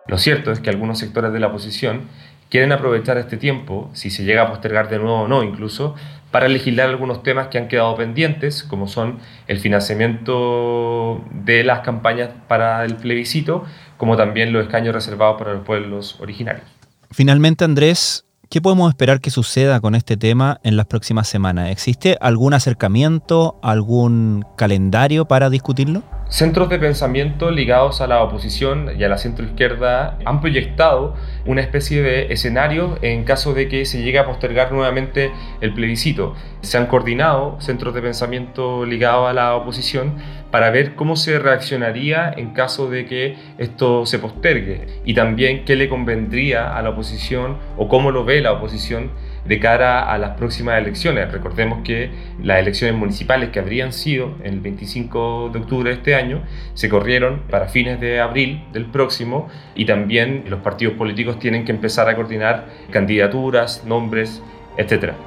Lo 0.06 0.18
cierto 0.18 0.50
es 0.50 0.60
que 0.60 0.70
algunos 0.70 0.98
sectores 0.98 1.32
de 1.32 1.40
la 1.40 1.48
oposición 1.48 2.08
quieren 2.52 2.72
aprovechar 2.72 3.16
este 3.16 3.38
tiempo, 3.38 3.88
si 3.94 4.10
se 4.10 4.24
llega 4.24 4.42
a 4.42 4.48
postergar 4.50 4.90
de 4.90 4.98
nuevo 4.98 5.22
o 5.22 5.28
no 5.28 5.42
incluso, 5.42 5.94
para 6.30 6.48
legislar 6.48 6.88
algunos 6.88 7.22
temas 7.22 7.48
que 7.48 7.58
han 7.58 7.68
quedado 7.68 7.94
pendientes, 7.96 8.62
como 8.62 8.88
son 8.88 9.20
el 9.46 9.58
financiamiento 9.58 11.24
de 11.30 11.62
las 11.62 11.80
campañas 11.80 12.30
para 12.48 12.84
el 12.84 12.96
plebiscito, 12.96 13.64
como 13.96 14.16
también 14.16 14.52
los 14.52 14.64
escaños 14.64 14.94
reservados 14.94 15.38
para 15.38 15.54
los 15.54 15.64
pueblos 15.64 16.18
originarios. 16.20 16.66
Finalmente, 17.10 17.64
Andrés, 17.64 18.26
¿qué 18.52 18.60
podemos 18.60 18.90
esperar 18.90 19.22
que 19.22 19.30
suceda 19.30 19.80
con 19.80 19.94
este 19.94 20.18
tema 20.18 20.60
en 20.62 20.76
las 20.76 20.84
próximas 20.84 21.26
semanas? 21.26 21.70
¿Existe 21.70 22.18
algún 22.20 22.52
acercamiento, 22.52 23.58
algún 23.62 24.44
calendario 24.58 25.24
para 25.24 25.48
discutirlo? 25.48 26.02
Centros 26.28 26.68
de 26.68 26.78
pensamiento 26.78 27.50
ligados 27.50 28.02
a 28.02 28.06
la 28.06 28.22
oposición 28.22 28.90
y 28.98 29.04
a 29.04 29.08
la 29.08 29.16
centroizquierda 29.16 30.18
han 30.26 30.42
proyectado 30.42 31.14
una 31.46 31.62
especie 31.62 32.02
de 32.02 32.30
escenario 32.30 32.98
en 33.00 33.24
caso 33.24 33.54
de 33.54 33.68
que 33.68 33.86
se 33.86 34.02
llegue 34.02 34.18
a 34.18 34.26
postergar 34.26 34.70
nuevamente 34.70 35.30
el 35.62 35.72
plebiscito. 35.72 36.34
Se 36.60 36.76
han 36.76 36.88
coordinado 36.88 37.58
centros 37.58 37.94
de 37.94 38.02
pensamiento 38.02 38.84
ligados 38.84 39.30
a 39.30 39.32
la 39.32 39.56
oposición 39.56 40.16
para 40.52 40.70
ver 40.70 40.94
cómo 40.94 41.16
se 41.16 41.38
reaccionaría 41.38 42.32
en 42.36 42.50
caso 42.50 42.88
de 42.88 43.06
que 43.06 43.36
esto 43.56 44.04
se 44.04 44.18
postergue 44.18 44.86
y 45.04 45.14
también 45.14 45.64
qué 45.64 45.74
le 45.76 45.88
convendría 45.88 46.76
a 46.76 46.82
la 46.82 46.90
oposición 46.90 47.56
o 47.78 47.88
cómo 47.88 48.10
lo 48.10 48.24
ve 48.26 48.42
la 48.42 48.52
oposición 48.52 49.10
de 49.46 49.58
cara 49.58 50.12
a 50.12 50.18
las 50.18 50.36
próximas 50.36 50.78
elecciones. 50.78 51.32
Recordemos 51.32 51.80
que 51.82 52.10
las 52.40 52.60
elecciones 52.60 52.94
municipales 52.94 53.48
que 53.48 53.60
habrían 53.60 53.94
sido 53.94 54.36
el 54.44 54.60
25 54.60 55.50
de 55.52 55.58
octubre 55.58 55.90
de 55.90 55.96
este 55.96 56.14
año 56.14 56.42
se 56.74 56.90
corrieron 56.90 57.42
para 57.50 57.68
fines 57.68 57.98
de 57.98 58.20
abril 58.20 58.62
del 58.74 58.84
próximo 58.84 59.48
y 59.74 59.86
también 59.86 60.44
los 60.48 60.60
partidos 60.60 60.94
políticos 60.94 61.38
tienen 61.38 61.64
que 61.64 61.72
empezar 61.72 62.10
a 62.10 62.14
coordinar 62.14 62.66
candidaturas, 62.90 63.84
nombres 63.86 64.42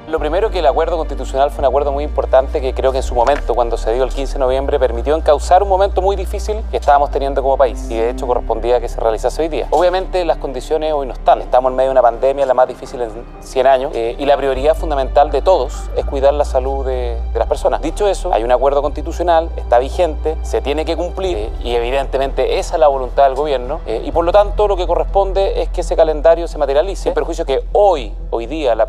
Lo 0.08 0.18
primero 0.18 0.50
que 0.50 0.58
el 0.58 0.66
acuerdo 0.66 0.96
constitucional 0.96 1.50
fue 1.50 1.60
un 1.60 1.66
acuerdo 1.66 1.92
muy 1.92 2.02
importante 2.02 2.60
que 2.60 2.74
creo 2.74 2.90
que 2.90 2.98
en 2.98 3.04
su 3.04 3.14
momento, 3.14 3.54
cuando 3.54 3.76
se 3.76 3.92
dio 3.92 4.02
el 4.02 4.10
15 4.10 4.34
de 4.34 4.38
noviembre, 4.40 4.78
permitió 4.78 5.14
encauzar 5.14 5.62
un 5.62 5.68
momento 5.68 6.02
muy 6.02 6.16
difícil 6.16 6.62
que 6.70 6.76
estábamos 6.76 7.10
teniendo 7.10 7.42
como 7.42 7.56
país. 7.56 7.86
Y 7.90 7.96
de 7.96 8.10
hecho 8.10 8.26
correspondía 8.26 8.80
que 8.80 8.88
se 8.88 9.00
realizase 9.00 9.42
hoy 9.42 9.48
día. 9.48 9.68
Obviamente 9.70 10.24
las 10.24 10.38
condiciones 10.38 10.92
hoy 10.92 11.06
no 11.06 11.12
están, 11.12 11.40
estamos 11.40 11.70
en 11.70 11.76
medio 11.76 11.90
de 11.90 11.92
una 11.92 12.02
pandemia, 12.02 12.44
la 12.44 12.54
más 12.54 12.66
difícil 12.66 13.00
en 13.02 13.10
100 13.40 13.66
años. 13.66 13.92
Eh, 13.94 14.16
y 14.18 14.26
la 14.26 14.36
prioridad 14.36 14.74
fundamental 14.74 15.30
de 15.30 15.42
todos 15.42 15.90
es 15.96 16.04
cuidar 16.04 16.34
la 16.34 16.44
salud 16.44 16.84
de, 16.84 17.16
las 17.34 17.46
personas. 17.46 17.80
Dicho 17.82 18.08
eso, 18.08 18.32
hay 18.32 18.42
un 18.42 18.52
acuerdo 18.52 18.82
constitucional, 18.82 19.50
está 19.56 19.78
vigente, 19.78 20.36
se 20.42 20.60
tiene 20.60 20.84
que 20.84 20.96
cumplir 20.96 21.36
eh, 21.36 21.50
y 21.62 21.74
evidentemente 21.74 22.58
esa 22.58 22.74
es 22.74 22.80
la 22.80 22.88
voluntad 22.88 23.24
del 23.24 23.34
gobierno 23.34 23.80
eh, 23.86 24.02
y 24.04 24.10
por 24.10 24.24
lo 24.24 24.32
tanto 24.32 24.66
lo 24.66 24.76
que 24.76 24.86
corresponde 24.86 25.62
es 25.62 25.68
que 25.68 25.82
ese 25.82 25.96
calendario 25.96 26.48
se 26.48 26.58
materialice, 26.58 27.10
en 27.10 27.14
perjuicio 27.14 27.44
que 27.44 27.62
hoy, 27.72 28.12
hoy 28.30 28.46
día 28.46 28.74
la 28.74 28.86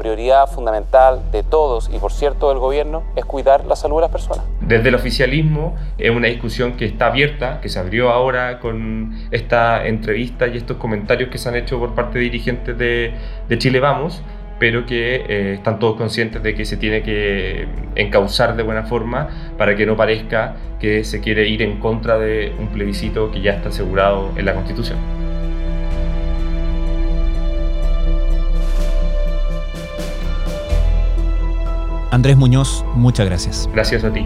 fundamental 0.47 1.21
de 1.31 1.43
todos 1.43 1.89
y 1.93 1.99
por 1.99 2.12
cierto 2.12 2.49
del 2.49 2.60
gobierno 2.60 3.03
es 3.15 3.25
cuidar 3.25 3.65
la 3.65 3.75
salud 3.75 3.97
de 3.97 4.01
las 4.01 4.12
personas. 4.12 4.45
Desde 4.62 4.89
el 4.89 4.95
oficialismo 4.95 5.75
es 5.97 6.10
una 6.10 6.27
discusión 6.27 6.73
que 6.73 6.86
está 6.86 7.07
abierta, 7.07 7.60
que 7.62 7.69
se 7.69 7.79
abrió 7.79 8.10
ahora 8.10 8.60
con 8.60 9.15
esta 9.31 9.86
entrevista 9.86 10.47
y 10.47 10.57
estos 10.57 10.77
comentarios 10.77 11.29
que 11.29 11.38
se 11.38 11.49
han 11.49 11.55
hecho 11.55 11.79
por 11.79 11.95
parte 11.95 12.19
de 12.19 12.25
dirigentes 12.25 12.77
de, 12.77 13.13
de 13.47 13.57
Chile 13.57 13.79
Vamos 13.79 14.21
pero 14.60 14.86
que 14.86 15.23
eh, 15.27 15.53
están 15.53 15.79
todos 15.79 15.95
conscientes 15.97 16.41
de 16.41 16.55
que 16.55 16.65
se 16.65 16.77
tiene 16.77 17.03
que 17.03 17.67
encauzar 17.95 18.55
de 18.55 18.63
buena 18.63 18.83
forma 18.83 19.29
para 19.57 19.75
que 19.75 19.86
no 19.86 19.95
parezca 19.95 20.55
que 20.79 21.03
se 21.03 21.21
quiere 21.21 21.47
ir 21.47 21.62
en 21.62 21.79
contra 21.79 22.17
de 22.17 22.53
un 22.57 22.67
plebiscito 22.67 23.31
que 23.31 23.41
ya 23.41 23.53
está 23.53 23.69
asegurado 23.69 24.31
en 24.36 24.45
la 24.45 24.53
Constitución. 24.53 25.16
Andrés 32.11 32.37
Muñoz, 32.37 32.85
muchas 32.95 33.25
gracias. 33.25 33.69
Gracias 33.73 34.03
a 34.03 34.11
ti. 34.11 34.25